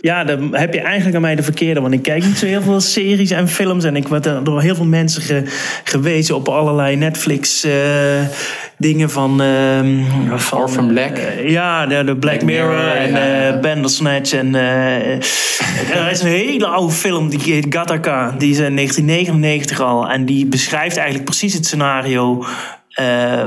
[0.00, 1.80] Ja, dan heb je eigenlijk aan mij de verkeerde.
[1.80, 3.84] Want ik kijk niet zo heel veel series en films.
[3.84, 5.42] En ik word door heel veel mensen ge-
[5.84, 7.72] gewezen op allerlei Netflix eh,
[8.76, 9.40] dingen van...
[9.42, 11.16] ehm, van Orphan Black.
[11.16, 13.48] eh, ja, de, de Black, Mirror, Mirror, en ja.
[13.54, 14.32] eh, Bandersnatch.
[14.32, 18.34] En, er is een hele oude film, die heet Gattaca.
[18.38, 20.08] Die is in 1999 al.
[20.10, 22.44] En die beschrijft eigenlijk precies het scenario...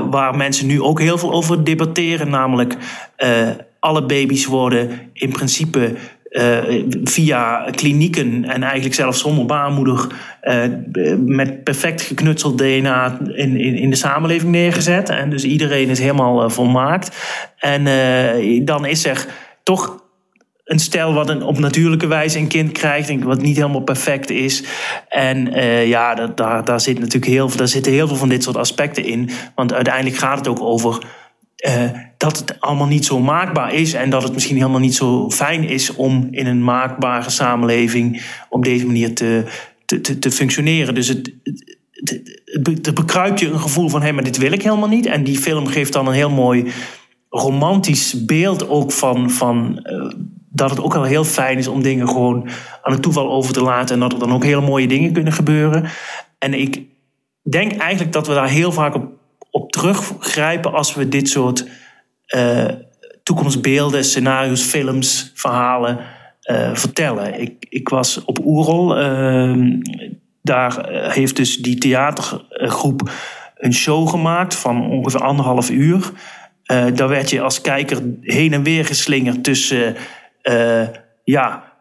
[0.09, 2.29] waar mensen nu ook heel veel over debatteren.
[2.29, 2.75] Namelijk,
[3.79, 5.95] alle baby's worden in principe
[6.31, 10.07] eh, via klinieken en eigenlijk zelfs zonder baarmoeder
[10.41, 10.63] eh,
[11.17, 15.09] met perfect geknutseld DNA in, in, in de samenleving neergezet.
[15.09, 17.17] En dus iedereen is helemaal eh, volmaakt.
[17.57, 17.83] En
[18.65, 19.25] dan is er
[19.63, 20.03] toch
[20.63, 24.63] een stel wat een, op natuurlijke wijze een kind krijgt, wat niet helemaal perfect is.
[25.09, 25.51] En
[25.87, 29.05] ja, dat, daar, daar, zit natuurlijk heel, daar zitten heel veel van dit soort aspecten
[29.05, 29.29] in.
[29.55, 31.03] Want uiteindelijk gaat het ook over
[31.61, 33.93] eh, dat het allemaal niet zo maakbaar is.
[33.93, 38.63] En dat het misschien helemaal niet zo fijn is om in een maakbare samenleving op
[38.63, 39.43] deze manier te,
[39.85, 40.95] te, te, functioneren.
[40.95, 41.33] Dus het,
[42.81, 45.05] het bekruipt je een gevoel van hé, hey, maar dit wil ik helemaal niet.
[45.05, 46.71] En die film geeft dan een heel mooi
[47.29, 49.29] romantisch beeld ook van.
[49.29, 50.11] van eh,
[50.53, 52.49] dat het ook wel heel fijn is om dingen gewoon
[52.81, 53.93] aan het toeval over te laten.
[53.93, 55.85] En dat er dan ook hele mooie dingen kunnen gebeuren.
[56.37, 56.81] En ik
[57.49, 59.20] denk eigenlijk dat we daar heel vaak op,
[59.51, 61.67] op teruggrijpen als we dit soort
[62.25, 62.69] eh,
[63.23, 65.99] toekomstbeelden, scenario's, films, verhalen
[66.73, 67.41] vertellen.
[67.41, 68.97] Ik, ik was op Oerol.
[68.97, 69.79] Ehm,
[70.41, 73.11] daar heeft dus die theatergroep
[73.55, 76.11] een show gemaakt van ongeveer anderhalf uur.
[76.93, 79.95] daar werd je als kijker heen en weer geslingerd tussen
[81.23, 81.71] ja,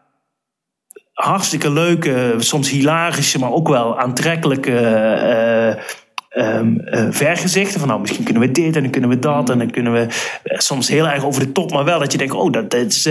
[1.13, 4.71] hartstikke leuke, soms hilarische, maar ook wel aantrekkelijke
[6.37, 7.79] um, vergezichten.
[7.79, 9.49] Van nou, misschien kunnen we dit en dan kunnen we dat.
[9.49, 10.07] En dan kunnen we
[10.43, 13.09] eh, soms heel erg over de top, maar wel dat je denkt: oh, dat, is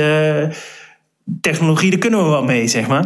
[1.40, 3.04] technologie, daar kunnen we wel mee, zeg maar.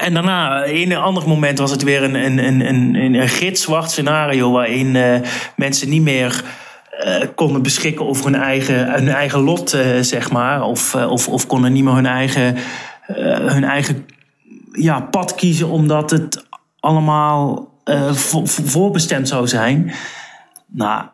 [0.00, 2.60] En daarna, een ander moment, was het weer een, een, een,
[2.94, 5.22] een, een gitzwart scenario waarin
[5.56, 6.44] mensen niet meer.
[7.34, 9.70] konden beschikken over hun eigen, hun eigen lot,
[10.00, 10.62] zeg maar.
[10.62, 12.56] Of, of, of konden niet meer hun eigen,
[13.46, 14.06] hun eigen
[14.76, 16.46] ja, pad kiezen, omdat het
[16.80, 18.12] allemaal uh,
[18.44, 19.92] voorbestemd zou zijn.
[20.66, 21.06] Nou,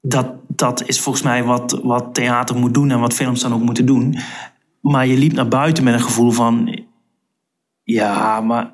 [0.00, 3.62] dat, dat is volgens mij wat, wat theater moet doen en wat films dan ook
[3.62, 4.18] moeten doen.
[4.80, 6.84] Maar je liep naar buiten met een gevoel van.
[7.82, 8.72] Ja, maar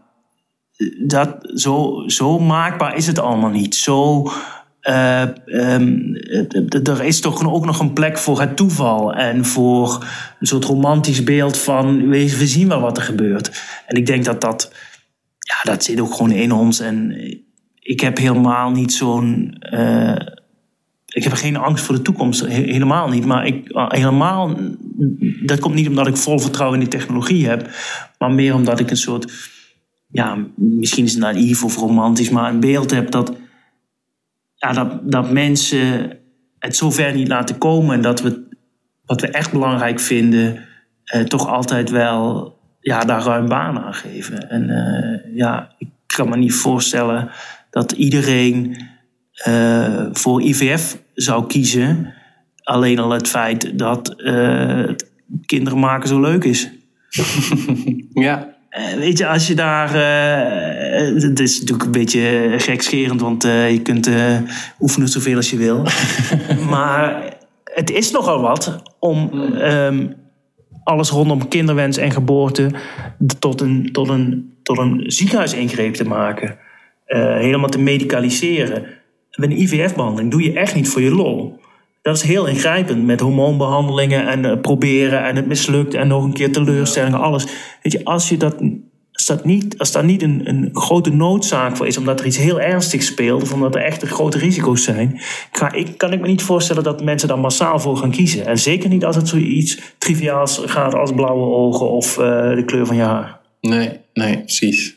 [1.06, 3.74] dat, zo, zo maakbaar is het allemaal niet.
[3.74, 4.30] Zo.
[4.82, 6.14] Uh, um,
[6.82, 10.06] er is toch ook nog een plek voor het toeval en voor
[10.40, 13.62] een soort romantisch beeld van we, we zien wel wat er gebeurt.
[13.86, 14.72] En ik denk dat dat
[15.42, 16.80] ja, dat zit ook gewoon in ons.
[16.80, 17.16] En
[17.78, 19.56] ik heb helemaal niet zo'n.
[19.72, 20.16] Uh,
[21.06, 23.24] ik heb geen angst voor de toekomst, helemaal niet.
[23.24, 24.54] Maar ik, ah, helemaal,
[25.44, 27.70] dat komt niet omdat ik vol vertrouwen in die technologie heb,
[28.18, 29.32] maar meer omdat ik een soort,
[30.08, 33.32] ja, misschien is het naïef of romantisch, maar een beeld heb dat,
[34.54, 36.18] ja, dat, dat mensen
[36.58, 38.50] het zover niet laten komen en dat we
[39.06, 40.68] wat we echt belangrijk vinden,
[41.04, 44.50] eh, toch altijd wel ja, daar ruim baan aan geven.
[44.50, 47.30] En uh, ja, ik kan me niet voorstellen
[47.70, 48.76] dat iedereen
[49.48, 52.14] uh, voor IVF zou kiezen.
[52.62, 54.88] Alleen al het feit dat uh,
[55.46, 56.70] kinderen maken zo leuk is.
[58.26, 58.50] ja.
[58.98, 59.94] Weet je, als je daar.
[61.22, 64.10] Het is natuurlijk een beetje gekscherend, want je kunt
[64.80, 65.86] oefenen zoveel als je wil.
[66.70, 67.22] maar
[67.64, 70.14] het is nogal wat om um,
[70.84, 72.70] alles rondom kinderwens en geboorte
[73.38, 76.58] tot een, tot een, tot een ziekenhuisingreep te maken.
[77.06, 78.84] Uh, helemaal te medicaliseren.
[79.30, 81.60] Met een IVF-behandeling doe je echt niet voor je lol.
[82.02, 86.32] Dat is heel ingrijpend met hormoonbehandelingen en uh, proberen en het mislukt en nog een
[86.32, 87.46] keer teleurstellingen, alles.
[87.82, 88.56] Weet je, als je dat
[89.28, 92.36] als, dat niet, als daar niet een, een grote noodzaak voor is, omdat er iets
[92.36, 95.20] heel ernstigs speelt, of omdat er echt grote risico's zijn,
[95.52, 98.46] kan ik, kan ik me niet voorstellen dat mensen daar massaal voor gaan kiezen.
[98.46, 102.86] En zeker niet als het zoiets triviaals gaat als blauwe ogen of uh, de kleur
[102.86, 103.40] van je haar.
[103.60, 104.96] Nee, nee, precies.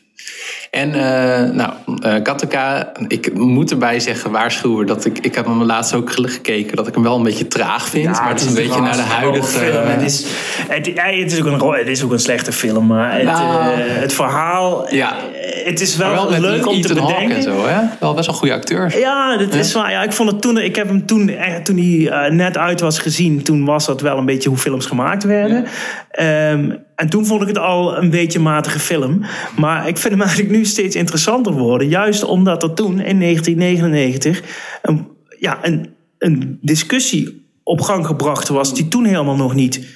[0.70, 1.72] En uh, nou,
[2.04, 6.76] uh, Gattaca, ik moet erbij zeggen, waarschuwen dat ik, ik heb hem laatst ook gekeken,
[6.76, 8.10] dat ik hem wel een beetje traag vind.
[8.10, 9.58] maar het is een beetje naar de huidige.
[9.58, 10.26] Het is,
[10.68, 13.76] het, het, is ook een, het is ook een slechte film, maar het, nou, uh,
[13.78, 14.94] het verhaal.
[14.94, 15.16] Ja.
[15.64, 17.36] Het is wel, wel leuk om te bedenken.
[17.36, 17.80] En zo, hè?
[18.00, 18.98] Wel best wel goede acteur.
[18.98, 19.90] Ja, dat is waar.
[19.90, 20.58] Ja, ik vond het toen.
[20.58, 21.30] Ik heb hem toen,
[21.62, 25.24] toen hij net uit was gezien, toen was dat wel een beetje hoe films gemaakt
[25.24, 25.66] werden.
[26.10, 26.50] Ja.
[26.50, 29.24] Um, en toen vond ik het al een beetje matige film.
[29.56, 31.88] Maar ik vind hem eigenlijk nu steeds interessanter worden.
[31.88, 34.42] Juist omdat er toen in 1999
[34.82, 38.74] een, ja, een, een discussie op gang gebracht was.
[38.74, 39.86] die toen helemaal nog niet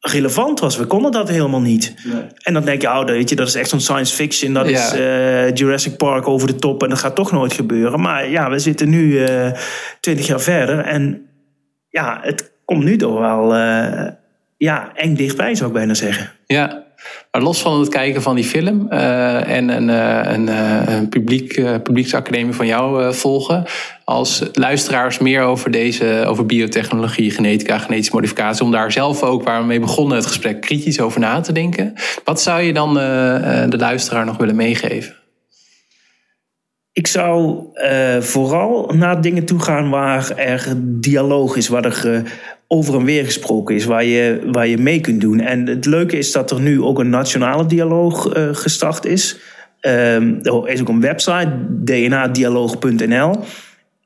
[0.00, 0.76] relevant was.
[0.76, 1.94] We konden dat helemaal niet.
[2.04, 2.22] Nee.
[2.42, 4.52] En dan denk je, oh, weet je, dat is echt zo'n science fiction.
[4.52, 8.00] Dat is uh, Jurassic Park over de top en dat gaat toch nooit gebeuren.
[8.00, 9.50] Maar ja, we zitten nu uh,
[10.00, 10.78] twintig jaar verder.
[10.78, 11.26] En
[11.88, 13.56] ja, het komt nu toch wel.
[13.56, 14.06] Uh,
[14.56, 16.30] ja, eng dichtbij zou ik bijna zeggen.
[16.46, 16.84] Ja,
[17.30, 21.08] maar los van het kijken van die film uh, en een, uh, een, uh, een
[21.08, 23.64] publiek, publieksacademie van jou volgen,
[24.04, 29.60] als luisteraars meer over deze, over biotechnologie, genetica, genetische modificatie, om daar zelf ook, waar
[29.60, 31.94] we mee begonnen het gesprek, kritisch over na te denken.
[32.24, 35.14] Wat zou je dan de luisteraar nog willen meegeven?
[36.92, 37.64] Ik zou
[38.20, 42.22] vooral naar dingen toe gaan waar er dialoog is, waar er
[42.68, 45.40] over en weer gesproken is, waar je, waar je mee kunt doen.
[45.40, 49.38] En het leuke is dat er nu ook een nationale dialoog uh, gestart is.
[49.80, 51.52] Um, er is ook een website,
[51.84, 53.34] dnadialoog.nl.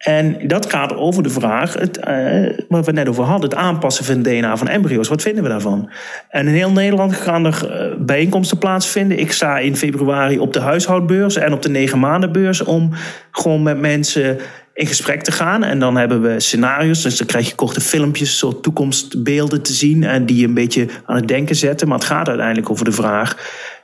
[0.00, 3.58] En dat gaat over de vraag, het, uh, waar we het net over hadden, het
[3.58, 5.08] aanpassen van DNA van embryo's.
[5.08, 5.90] Wat vinden we daarvan?
[6.28, 9.18] En in heel Nederland gaan er uh, bijeenkomsten plaatsvinden.
[9.18, 12.90] Ik sta in februari op de huishoudbeurs en op de negen maandenbeurs om
[13.30, 14.38] gewoon met mensen
[14.74, 15.62] in gesprek te gaan.
[15.62, 17.02] En dan hebben we scenario's.
[17.02, 20.04] Dus dan krijg je korte filmpjes, soort toekomstbeelden te zien.
[20.04, 21.88] En die een beetje aan het denken zetten.
[21.88, 23.36] Maar het gaat uiteindelijk over de vraag: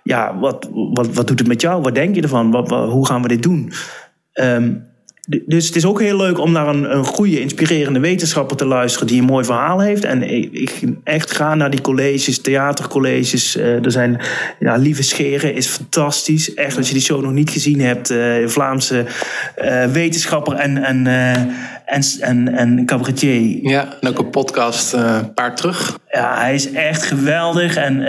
[0.03, 1.83] ja, wat, wat, wat doet het met jou?
[1.83, 2.51] Wat denk je ervan?
[2.51, 3.73] Wat, hoe gaan we dit doen?
[4.41, 4.95] Um,
[5.27, 9.07] dus het is ook heel leuk om naar een, een goede, inspirerende wetenschapper te luisteren
[9.07, 10.05] die een mooi verhaal heeft.
[10.05, 13.57] En ik, ik echt ga naar die colleges, theatercolleges.
[13.57, 14.21] Uh, er zijn
[14.59, 16.55] ja, Lieve Scheren is fantastisch.
[16.55, 19.05] Echt, als je die show nog niet gezien hebt, uh, Vlaamse
[19.63, 21.07] uh, wetenschapper en, en,
[21.87, 23.59] en, en, en cabaretier.
[23.63, 25.99] Ja, en ook een podcast een paar terug.
[26.11, 27.77] Ja, hij is echt geweldig.
[27.77, 28.03] En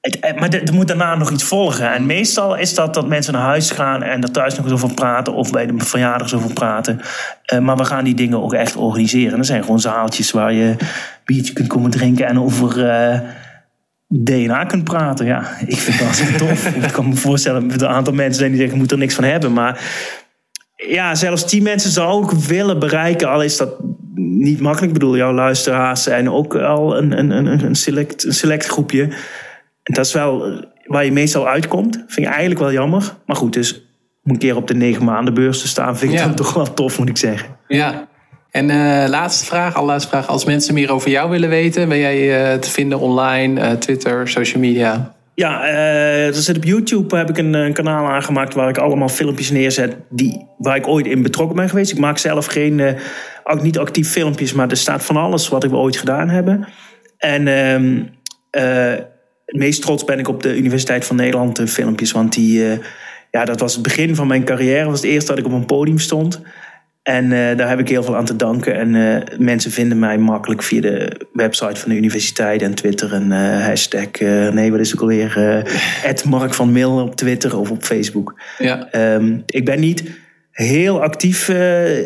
[0.00, 1.92] het, maar er moet daarna nog iets volgen.
[1.92, 4.94] En meestal is dat dat mensen naar huis gaan en er thuis nog eens over
[4.94, 7.00] praten of bij de verjaardag over praten.
[7.52, 9.38] Uh, maar we gaan die dingen ook echt organiseren.
[9.38, 10.76] Er zijn gewoon zaaltjes waar je
[11.24, 13.20] biertje kunt komen drinken en over uh, eh,
[14.06, 15.26] DNA kunt praten.
[15.26, 16.66] Ja, ik vind dat hartstikke tof.
[16.66, 19.14] ik kan me voorstellen dat een aantal mensen zijn die zeggen: je moet er niks
[19.14, 19.52] van hebben.
[19.52, 19.80] Maar
[20.76, 23.74] ja, zelfs die mensen zou ik willen bereiken, al is dat
[24.14, 24.92] niet makkelijk.
[24.92, 29.08] Ik bedoel, jouw luisteraars zijn ook al een, een, een, een, select, een select groepje.
[29.82, 31.94] En dat is wel waar je meestal uitkomt.
[31.94, 33.14] Vind ik eigenlijk wel jammer.
[33.26, 33.74] Maar goed, dus
[34.24, 36.24] om een keer op de negen maanden beurs te staan, vind ik ja.
[36.24, 37.56] dan toch wel tof, moet ik zeggen.
[37.68, 38.08] Ja.
[38.50, 40.26] En uh, laatste vraag, allerlaatste vraag.
[40.26, 44.28] Als mensen meer over jou willen weten, ben jij uh, te vinden online, uh, Twitter,
[44.28, 45.14] social media?
[45.34, 45.68] Ja,
[46.26, 49.96] uh, zit op YouTube heb ik een, een, kanaal aangemaakt waar ik allemaal filmpjes neerzet
[50.08, 51.92] die, waar ik ooit in betrokken ben geweest.
[51.92, 52.96] Ik maak zelf geen,
[53.44, 56.68] ook niet actief filmpjes, maar er staat van alles wat we ooit gedaan hebben.
[57.18, 57.46] En
[58.50, 58.94] uh,
[59.50, 62.12] het meest trots ben ik op de Universiteit van Nederland de filmpjes.
[62.12, 62.72] Want die, uh,
[63.30, 64.82] ja, dat was het begin van mijn carrière.
[64.82, 66.40] Dat was het eerste dat ik op een podium stond.
[67.02, 68.74] En uh, daar heb ik heel veel aan te danken.
[68.74, 73.12] En uh, mensen vinden mij makkelijk via de website van de universiteit en Twitter.
[73.12, 73.30] En
[73.62, 74.20] hashtag,
[74.52, 75.64] nee, wat is het alweer?
[76.28, 78.40] Mark van Mil op Twitter of op Facebook.
[78.58, 78.88] Ja.
[79.14, 80.10] Um, ik ben niet
[80.50, 81.46] heel actief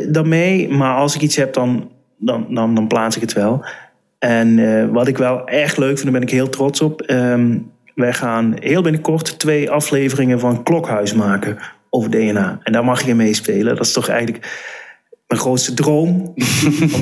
[0.08, 0.68] daarmee.
[0.68, 3.64] Maar als ik iets heb, dan, dan, dan, dan plaats ik het wel.
[4.24, 7.02] En uh, wat ik wel echt leuk vind, daar ben ik heel trots op.
[7.10, 11.58] Um, wij gaan heel binnenkort twee afleveringen van Klokhuis maken
[11.90, 12.58] over DNA.
[12.62, 13.76] En daar mag je meespelen.
[13.76, 14.46] Dat is toch eigenlijk
[15.26, 16.34] mijn grootste droom.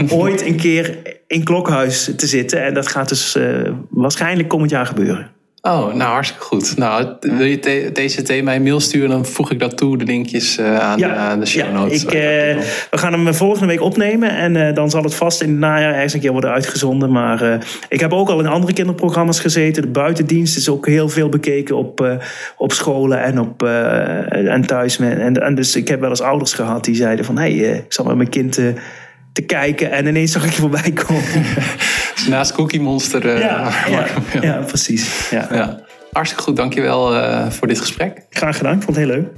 [0.00, 2.64] om ooit een keer in Klokhuis te zitten.
[2.64, 5.30] En dat gaat dus uh, waarschijnlijk komend jaar gebeuren.
[5.64, 6.76] Oh, nou hartstikke goed.
[6.76, 10.58] Nou, wil je deze thema een mail sturen, dan voeg ik dat toe, de linkjes
[10.58, 12.02] uh, aan, ja, de, aan, de show notes.
[12.02, 15.42] Ja, ik, uh, we gaan hem volgende week opnemen en uh, dan zal het vast
[15.42, 17.10] in het najaar ergens een keer worden uitgezonden.
[17.12, 19.82] Maar ik heb ook al in andere kinderprogramma's gezeten.
[19.82, 22.18] De buitendienst is ook heel veel bekeken op,
[22.56, 24.98] op scholen en, op, en thuis.
[24.98, 27.92] En, en dus ik heb wel eens ouders gehad die zeiden van, hé, hey, ik
[27.92, 28.58] zal met mijn kind
[29.32, 31.44] te kijken en ineens zag ik je voorbij komen.
[32.28, 33.24] naast Cookie Monster.
[33.24, 34.06] Uh, ja, ja,
[34.40, 35.30] ja, precies.
[35.30, 35.48] Ja.
[35.52, 35.80] ja.
[36.12, 38.22] Hartstikke goed, dankjewel uh, voor dit gesprek.
[38.30, 39.28] Graag gedaan, ik vond het heel leuk.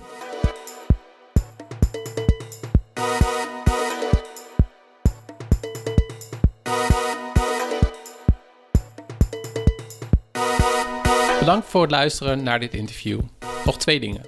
[11.38, 13.20] Bedankt voor het luisteren naar dit interview.
[13.64, 14.26] Nog twee dingen.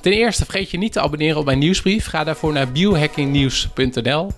[0.00, 2.06] Ten eerste, vergeet je niet te abonneren op mijn nieuwsbrief.
[2.06, 4.30] Ga daarvoor naar biohackingnieuws.nl.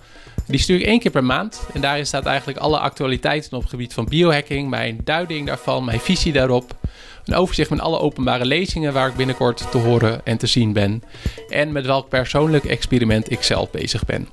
[0.47, 1.69] Die stuur ik één keer per maand.
[1.73, 6.01] En daarin staat eigenlijk alle actualiteiten op het gebied van biohacking, mijn duiding daarvan, mijn
[6.01, 6.77] visie daarop.
[7.25, 11.03] Een overzicht met alle openbare lezingen waar ik binnenkort te horen en te zien ben.
[11.49, 14.29] En met welk persoonlijk experiment ik zelf bezig ben.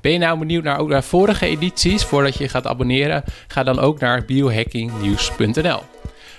[0.00, 2.04] Ben je nou benieuwd naar, ook naar vorige edities?
[2.04, 5.80] Voordat je gaat abonneren, ga dan ook naar biohackingnieuws.nl.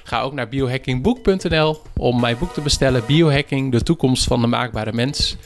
[0.03, 4.93] Ga ook naar biohackingboek.nl om mijn boek te bestellen: Biohacking, de toekomst van de maakbare
[4.93, 5.37] mens.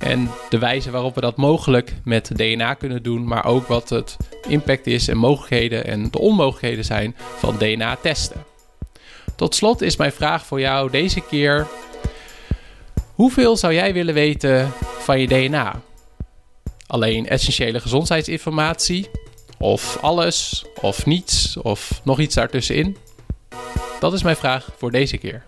[0.00, 4.16] En de wijze waarop we dat mogelijk met DNA kunnen doen, maar ook wat het
[4.48, 8.44] impact is en mogelijkheden en de onmogelijkheden zijn van DNA testen.
[9.36, 11.66] Tot slot is mijn vraag voor jou deze keer:
[13.14, 15.80] hoeveel zou jij willen weten van je DNA?
[16.86, 19.08] Alleen essentiële gezondheidsinformatie?
[19.58, 20.64] Of alles?
[20.80, 21.56] Of niets?
[21.56, 22.96] Of nog iets daartussenin?
[24.00, 25.42] Dat is mijn vraag voor deze keer.